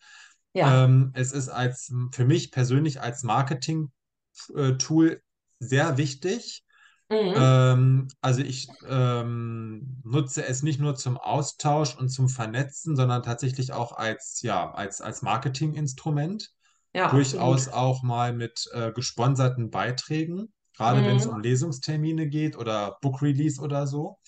[0.55, 0.85] ja.
[0.85, 5.21] Ähm, es ist als, für mich persönlich als Marketing-Tool
[5.59, 6.65] sehr wichtig.
[7.11, 7.61] Mhm.
[7.73, 13.73] Ähm, also ich ähm, nutze es nicht nur zum Austausch und zum Vernetzen, sondern tatsächlich
[13.73, 16.51] auch als, ja, als, als Marketinginstrument
[16.93, 17.59] Ja, absolut.
[17.59, 21.31] durchaus auch mal mit äh, gesponserten Beiträgen, gerade wenn es Mhm.
[21.31, 24.19] um Lesungstermine geht oder Book Release oder so.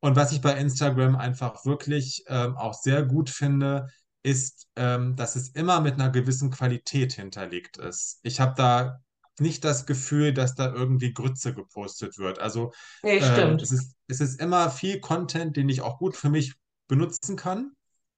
[0.00, 3.88] Und was ich bei Instagram einfach wirklich ähm, auch sehr gut finde,
[4.22, 8.18] ist, ähm, dass es immer mit einer gewissen Qualität hinterlegt ist.
[8.22, 8.98] Ich habe da
[9.40, 12.38] nicht das Gefühl, dass da irgendwie Grütze gepostet wird.
[12.40, 12.72] Also
[13.02, 16.54] Nee, ähm, es ist, es ist immer viel Content, den ich auch gut für mich
[16.88, 17.72] benutzen kann.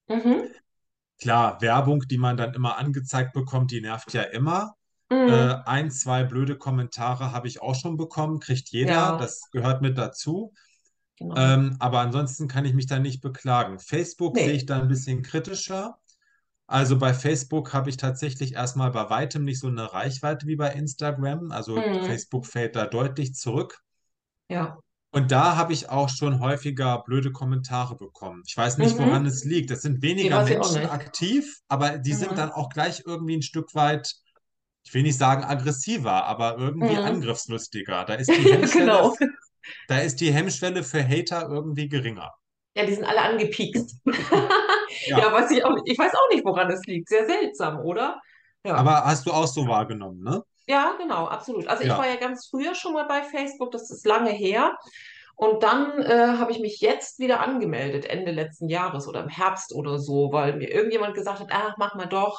[0.08, 0.48] Mhm.
[1.20, 4.74] Klar, Werbung, die man dann immer angezeigt bekommt, die nervt ja immer.
[5.10, 5.62] Äh, Mhm.
[5.66, 9.96] ein, zwei blöde Kommentare habe ich auch schon bekommen, kriegt jeder, Ja, das gehört mit
[9.98, 10.52] dazu.
[11.16, 11.34] genau.
[11.36, 13.78] Ähm, aber ansonsten kann ich mich da nicht beklagen.
[13.80, 14.66] Facebook sehe ich Nee.
[14.66, 15.98] da ein bisschen kritischer.
[16.70, 20.70] Also bei Facebook habe ich tatsächlich erstmal bei weitem nicht so eine Reichweite wie bei
[20.72, 21.50] Instagram.
[21.50, 22.04] Also Mhm.
[22.04, 23.80] Facebook fällt da deutlich zurück.
[24.50, 24.78] Ja.
[25.10, 28.42] Und da habe ich auch schon häufiger blöde Kommentare bekommen.
[28.46, 29.28] Ich weiß nicht, woran Mhm.
[29.28, 29.70] es liegt.
[29.70, 32.54] Es sind weniger Menschen aktiv, aber die sind dann Mhm.
[32.54, 34.12] auch gleich irgendwie ein Stück weit,
[34.84, 36.98] ich will nicht sagen aggressiver, aber irgendwie Mhm.
[37.04, 38.04] angriffslustiger.
[38.04, 39.16] Da ist die Hemmschwelle, Genau.
[39.88, 42.30] da ist die Hemmschwelle für Hater irgendwie geringer.
[42.78, 43.96] Ja, die sind alle angepiekst.
[45.06, 45.76] Ja, Ja, weiß ich auch.
[45.84, 47.08] Ich weiß auch nicht, woran es liegt.
[47.08, 48.20] Sehr seltsam, oder?
[48.64, 48.74] Ja.
[48.76, 50.42] aber hast du auch so wahrgenommen, ne?
[50.66, 51.66] Ja, genau, absolut.
[51.68, 52.14] Also ich war Ja.
[52.14, 54.76] ja ganz früher schon mal bei Facebook, das ist lange her.
[55.36, 59.72] Und dann äh, habe ich mich jetzt wieder angemeldet, Ende letzten Jahres oder im Herbst
[59.74, 62.38] oder so, weil mir irgendjemand gesagt hat, ach, mach mal doch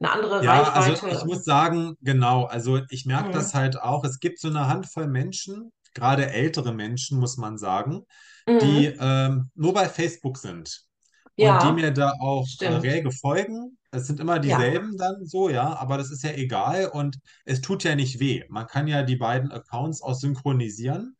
[0.00, 1.26] eine andere Ja, also ich Reichweite.
[1.26, 3.32] muss sagen, genau, also ich merke Mhm.
[3.32, 4.04] das halt auch.
[4.04, 8.02] Es gibt so eine Handvoll Menschen, gerade ältere Menschen, muss man sagen,
[8.60, 8.98] die Mhm.
[8.98, 10.84] ähm, nur bei Facebook sind.
[11.38, 12.72] und die Ja, mir da auch äh, stimmt.
[12.72, 13.78] rege folgen.
[13.90, 17.60] Es sind immer Ja, dieselben dann so, ja, aber das ist ja egal und es
[17.60, 18.44] tut ja nicht weh.
[18.48, 21.16] Man kann ja die beiden Accounts auch synchronisieren.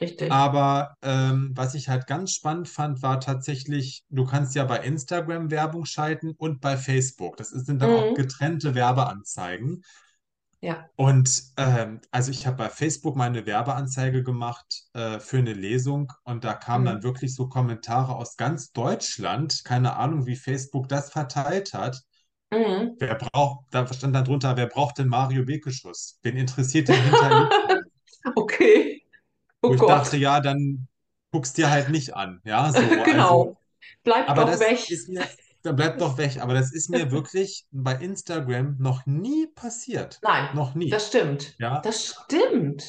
[0.00, 0.28] richtig.
[0.28, 5.50] Aber ähm, was ich halt ganz spannend fand, war tatsächlich, du kannst ja bei Instagram
[5.50, 7.36] Werbung schalten und bei Facebook.
[7.36, 8.14] Das sind dann auch Mhm.
[8.14, 9.82] getrennte Werbeanzeigen.
[10.62, 10.88] Ja.
[10.96, 16.44] Und ähm, also ich habe bei Facebook meine Werbeanzeige gemacht äh, für eine Lesung und
[16.44, 17.02] da kamen dann Mhm.
[17.02, 19.64] wirklich so Kommentare aus ganz Deutschland.
[19.64, 22.02] Keine Ahnung, wie Facebook das verteilt hat.
[22.52, 22.96] Mhm.
[22.98, 26.18] Wer braucht, da stand dann drunter, wer braucht denn Mario Bekeschuss?
[26.22, 27.48] Wen interessiert denn Hinter?
[28.36, 29.02] Okay.
[29.62, 30.20] Wo Oh ich dachte, Gott.
[30.20, 30.88] ja, dann
[31.32, 32.40] guck's dir halt nicht an.
[32.44, 33.56] Ja, so, also, Genau.
[34.04, 34.90] Bleib aber doch das weg.
[34.90, 35.24] ist mir,
[35.62, 36.38] da bleibt doch weg.
[36.40, 40.18] Aber das ist mir wirklich bei Instagram noch nie passiert.
[40.22, 40.90] Nein, Noch nie.
[40.90, 41.54] das stimmt.
[41.58, 41.80] Ja.
[41.80, 42.82] Das stimmt.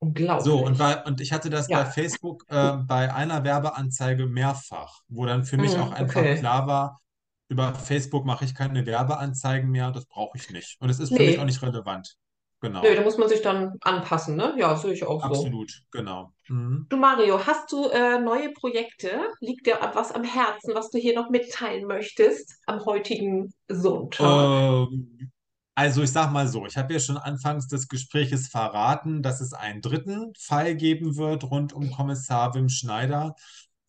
[0.00, 0.78] So, und, Unglaublich.
[0.78, 1.84] bei, und ich hatte das bei Ja.
[1.84, 5.94] Facebook äh, bei einer Werbeanzeige mehrfach, wo dann für mich auch Mhm.
[5.94, 6.36] einfach Okay.
[6.38, 7.00] klar war,
[7.48, 10.76] über Facebook mache ich keine Werbeanzeigen mehr, das brauche ich nicht.
[10.80, 11.46] Und es ist für mich auch Nee.
[11.46, 12.16] nicht relevant.
[12.62, 13.04] Nö, da Genau.
[13.04, 14.54] muss man sich dann anpassen, ne?
[14.58, 15.34] Ja, sehe ich auch so.
[15.34, 16.32] Absolut, genau.
[16.48, 16.86] Mhm.
[16.88, 19.20] Du Mario, hast du äh, neue Projekte?
[19.40, 24.20] Liegt dir was am Herzen, was du hier noch mitteilen möchtest am heutigen Sonntag?
[24.20, 25.30] Ähm,
[25.74, 29.52] also ich sag mal so, ich habe ja schon anfangs des Gespräches verraten, dass es
[29.52, 33.34] einen dritten Fall geben wird rund um Kommissar Wim Schneider.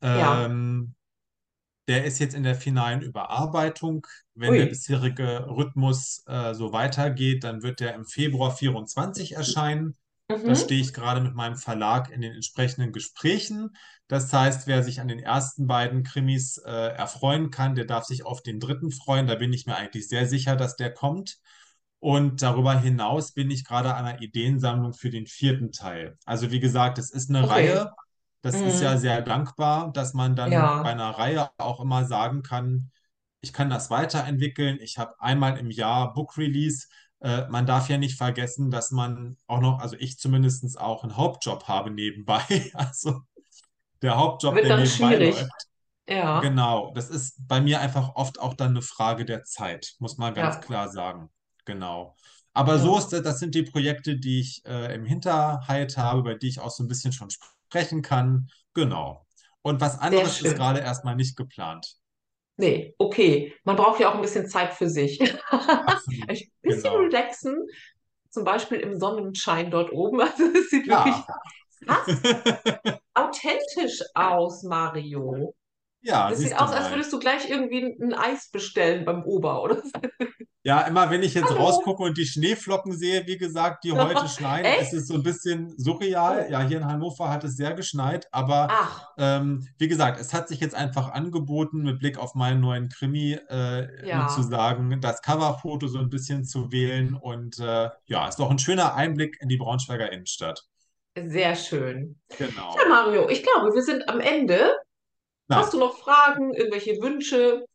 [0.01, 0.49] Ja.
[1.89, 4.07] Der ist jetzt in der finalen Überarbeitung.
[4.35, 4.69] Wenn der Ui.
[4.69, 9.97] bisherige Rhythmus äh, so weitergeht, dann wird der im Februar 24 erscheinen.
[10.45, 10.63] Da Mhm.
[10.63, 13.71] stehe ich gerade mit meinem Verlag in den entsprechenden Gesprächen.
[14.07, 18.25] Das heißt, wer sich an den ersten beiden Krimis äh, erfreuen kann, der darf sich
[18.25, 19.27] auf den dritten freuen.
[19.27, 21.37] Da bin ich mir eigentlich sehr sicher, dass der kommt.
[21.99, 26.17] Und darüber hinaus bin ich gerade an einer Ideensammlung für den vierten Teil.
[26.25, 27.49] Also wie gesagt, es ist eine Okay.
[27.49, 27.91] Reihe.
[28.41, 28.97] Das ist ja Mhm.
[28.97, 30.91] sehr dankbar, dass man dann bei Ja.
[30.91, 32.91] einer Reihe auch immer sagen kann,
[33.41, 34.79] ich kann das weiterentwickeln.
[34.81, 36.87] Ich habe einmal im Jahr Book Release.
[37.21, 41.17] Äh, man darf ja nicht vergessen, dass man auch noch, also ich zumindest auch einen
[41.17, 42.41] Hauptjob habe nebenbei.
[42.73, 43.21] Also
[44.01, 45.35] der Hauptjob, Wird der dann nebenbei schwierig.
[45.35, 45.51] läuft.
[46.09, 46.41] Ja.
[46.41, 50.33] Genau, das ist bei mir einfach oft auch dann eine Frage der Zeit, muss man
[50.35, 50.61] ganz Ja.
[50.61, 51.29] klar sagen.
[51.65, 52.15] Genau.
[52.53, 52.99] Aber so Ja.
[52.99, 56.59] ist das, das sind die Projekte, die ich äh, im Hinterhalt habe, über die ich
[56.59, 57.29] auch so ein bisschen schon
[57.69, 58.49] sprechen kann.
[58.73, 59.25] Genau.
[59.61, 61.95] Und was anderes ist gerade erstmal nicht geplant.
[62.57, 63.53] Nee, okay.
[63.63, 65.19] Man braucht ja auch ein bisschen Zeit für sich.
[65.49, 66.29] Absolut.
[66.29, 66.95] Ein bisschen Genau.
[66.97, 67.55] relaxen,
[68.29, 70.19] zum Beispiel im Sonnenschein dort oben.
[70.21, 71.25] Also es sieht wirklich Ja.
[71.85, 75.53] fast authentisch aus, Mario.
[76.01, 79.81] Ja, Das sieht aus, als würdest du gleich irgendwie ein Eis bestellen beim Ober, oder?
[80.63, 81.61] Ja, immer wenn ich jetzt Hallo.
[81.63, 85.73] rausgucke und die Schneeflocken sehe, wie gesagt, die heute schneien, ist es so ein bisschen
[85.77, 86.47] surreal.
[86.51, 86.67] Ja, Oh.
[86.67, 88.67] hier in Hannover hat es sehr geschneit, aber
[89.17, 93.33] ähm, wie gesagt, es hat sich jetzt einfach angeboten, mit Blick auf meinen neuen Krimi
[93.33, 98.37] äh, zu ja, sagen, das Coverfoto so ein bisschen zu wählen und äh, ja, ist
[98.39, 100.63] doch ein schöner Einblick in die Braunschweiger Innenstadt.
[101.17, 102.19] sehr schön.
[102.37, 102.75] Ja, Genau.
[102.89, 104.71] Mario, ich glaube, wir sind am Ende.
[105.49, 105.59] Nein.
[105.59, 107.65] Hast du noch Fragen, irgendwelche Wünsche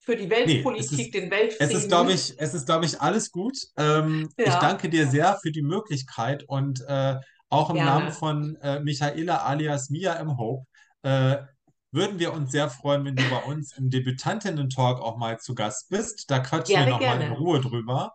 [0.00, 2.14] für die Nee, Weltpolitik, ist, den es ist, glaube Weltfrieden?
[2.14, 3.56] ich, es ist, glaube ich, alles gut.
[3.76, 7.16] Ähm, ich Ja, danke dir sehr für die Möglichkeit und äh,
[7.48, 8.12] auch im Namen gerne.
[8.12, 10.66] von äh, Michaela alias Mia im Hope
[11.02, 11.38] äh,
[11.92, 15.90] würden wir uns sehr freuen, wenn du bei uns im Debütantinnen-Talk auch mal zu Gast
[15.90, 16.30] bist.
[16.30, 17.32] Da quatschen wir Gerne, nochmal in.
[17.32, 18.14] Ruhe drüber.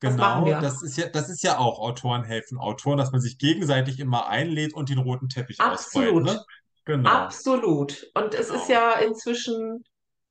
[0.00, 0.60] Das Genau, wir.
[0.60, 4.28] das ist ja, das ist ja auch Autoren helfen Autoren, dass man sich gegenseitig immer
[4.28, 6.24] einlädt und den roten Teppich Absolut.
[6.24, 6.44] ne?
[6.88, 8.10] Genau, Absolut.
[8.14, 8.80] Und es ist genau.
[8.80, 9.84] ja inzwischen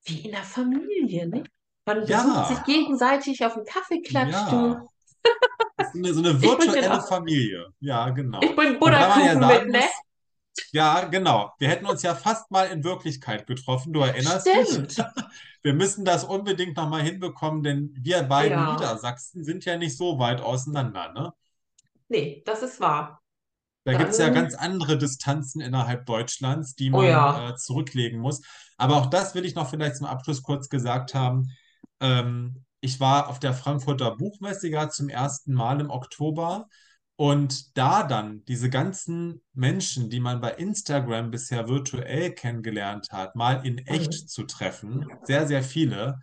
[0.06, 1.44] wie in der Familie, ne?
[1.86, 4.56] Man besucht sich Ja, gegenseitig auf einen Kaffee, klatscht du.
[4.74, 4.86] ja.
[5.78, 7.68] Das ist eine, so eine Ich virtuelle Familie.
[7.80, 8.40] Ja, ich genau.
[8.40, 9.84] bring Wobei man ja Butterkuchen mit, sagen ne?
[10.72, 11.54] ja, genau.
[11.60, 13.94] Wir hätten uns ja fast mal in Wirklichkeit getroffen.
[13.94, 14.68] Du erinnerst dich?
[14.68, 14.98] Stimmt.
[15.62, 18.74] Wir müssen das unbedingt nochmal hinbekommen, denn wir beiden Ja.
[18.74, 21.34] Niedersachsen sind ja nicht so weit auseinander, ne?
[22.08, 23.22] Nee, das ist wahr.
[23.88, 27.50] Da gibt es ja ganz andere Distanzen innerhalb Deutschlands, die oh man ja.
[27.52, 28.42] äh, zurücklegen muss.
[28.78, 31.48] Aber auch das will ich noch vielleicht zum Abschluss kurz gesagt haben.
[32.02, 36.68] Ähm, ich war auf der Frankfurter Buchmesse ja zum ersten Mal im Oktober
[37.16, 43.66] und da dann diese ganzen Menschen, die man bei Instagram bisher virtuell kennengelernt hat, mal
[43.66, 44.28] in echt Mhm.
[44.28, 46.20] zu treffen, sehr, sehr viele,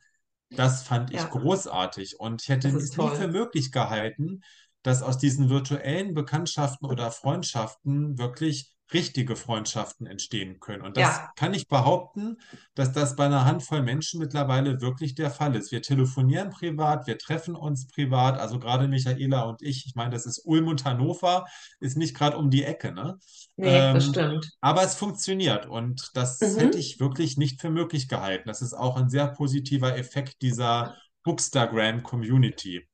[0.51, 4.43] das fand ich Ja, großartig und ich hätte es nie für möglich gehalten,
[4.85, 10.83] dass aus diesen virtuellen Bekanntschaften oder Freundschaften wirklich richtige Freundschaften entstehen können.
[10.83, 12.37] Und das Ja, kann ich behaupten,
[12.75, 15.73] dass das bei einer Handvoll Menschen mittlerweile wirklich der Fall ist.
[15.73, 20.27] Wir telefonieren privat, wir treffen uns privat, also gerade Michaela und ich, ich meine, das
[20.27, 21.47] ist Ulm und Hannover,
[21.81, 23.19] ist nicht gerade um die Ecke, ne?
[23.57, 24.47] nee, das Ähm, stimmt.
[24.61, 26.79] aber es funktioniert und das hätte Mhm.
[26.79, 28.49] ich wirklich nicht für möglich gehalten.
[28.49, 32.87] Das ist auch ein sehr positiver Effekt dieser Bookstagram-Community.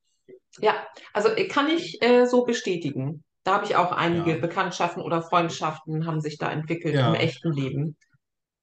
[0.59, 3.23] Ja, also äh, kann ich äh, so bestätigen.
[3.43, 7.13] Da habe ich auch einige Ja, Bekanntschaften oder Freundschaften haben sich da entwickelt im ja,
[7.15, 7.97] echten Leben.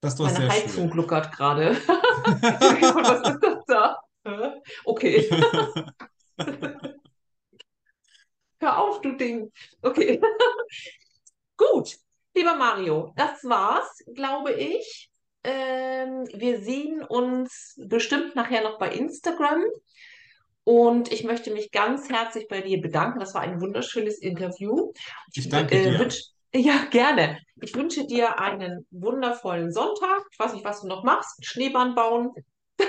[0.01, 0.91] das doch Meine Heizung schön.
[0.91, 1.73] gluckert gerade.
[1.87, 3.97] Was ist das da?
[4.85, 5.29] Okay,
[8.61, 9.51] hör auf, du Ding.
[9.83, 10.21] Okay,
[11.57, 11.97] gut.
[12.35, 15.11] Lieber Mario, das war's, glaube ich.
[15.43, 19.65] Ähm, wir sehen uns bestimmt nachher noch bei Instagram.
[20.69, 23.21] Und ich möchte mich ganz herzlich bei dir bedanken.
[23.21, 24.93] Das war ein wunderschönes Interview.
[25.33, 25.99] Ich danke äh, dir.
[25.99, 26.21] wünsch,
[26.55, 27.39] ja, gerne.
[27.63, 30.27] Ich wünsche dir einen wundervollen Sonntag.
[30.31, 31.43] Ich weiß nicht, was du noch machst.
[31.43, 32.33] Schneebahn bauen.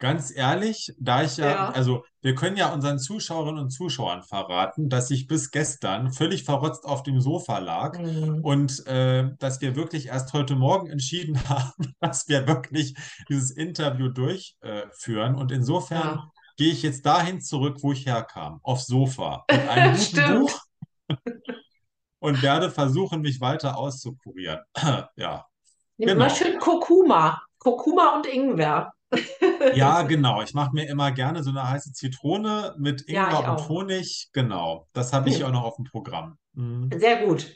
[0.00, 1.70] Ganz ehrlich, da ich ja, Ja.
[1.70, 6.84] also wir können ja unseren Zuschauerinnen und Zuschauern verraten, dass ich bis gestern völlig verrotzt
[6.84, 11.94] auf dem Sofa lag Hm, und äh, dass wir wirklich erst heute Morgen entschieden haben,
[12.00, 12.96] dass wir wirklich
[13.28, 15.36] dieses Interview durchführen.
[15.36, 16.32] Und insofern ja.
[16.58, 20.40] Gehe ich jetzt dahin zurück, wo ich herkam, aufs Sofa mit einem guten.
[20.40, 20.60] Buch
[22.20, 24.60] und werde versuchen, mich weiter auszukurieren.
[25.16, 25.46] Ja,
[25.96, 26.34] Nimm mal genau.
[26.36, 27.40] schön Kurkuma.
[27.58, 28.92] Kurkuma und Ingwer.
[29.74, 30.42] Ja, genau.
[30.42, 33.68] Ich mache mir immer gerne so eine heiße Zitrone mit Ja, Ingwer und auch.
[33.68, 34.28] Honig.
[34.32, 34.86] Genau.
[34.92, 36.38] Das habe ich hier auch noch auf dem Programm.
[36.52, 36.90] Mhm.
[36.96, 37.52] Sehr gut.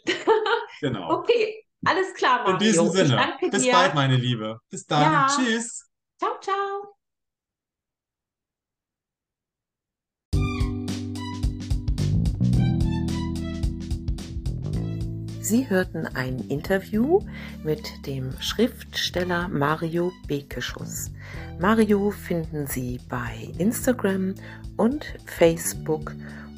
[0.80, 1.11] Genau.
[1.20, 3.05] Okay, alles klar, In diesem Mario.
[3.07, 3.72] Sinne, bis dir.
[3.72, 4.59] bald, meine Liebe.
[4.70, 5.03] Bis dann.
[5.03, 5.88] Ja, Tschüss.
[6.18, 6.91] ciao, ciao.
[15.53, 17.20] Sie hörten ein Interview
[17.62, 21.11] mit dem Schriftsteller Mario Bekeschuss.
[21.61, 24.34] Mario finden Sie bei Instagram
[24.78, 26.14] und Facebook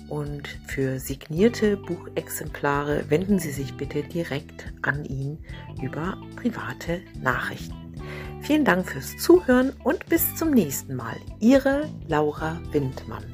[0.09, 5.39] und für signierte Buchexemplare wenden Sie sich bitte direkt an ihn
[5.83, 7.97] über private Nachrichten.
[8.43, 11.17] Vielen Dank fürs Zuhören und bis zum nächsten Mal.
[11.41, 13.25] Ihre Laura Windmann.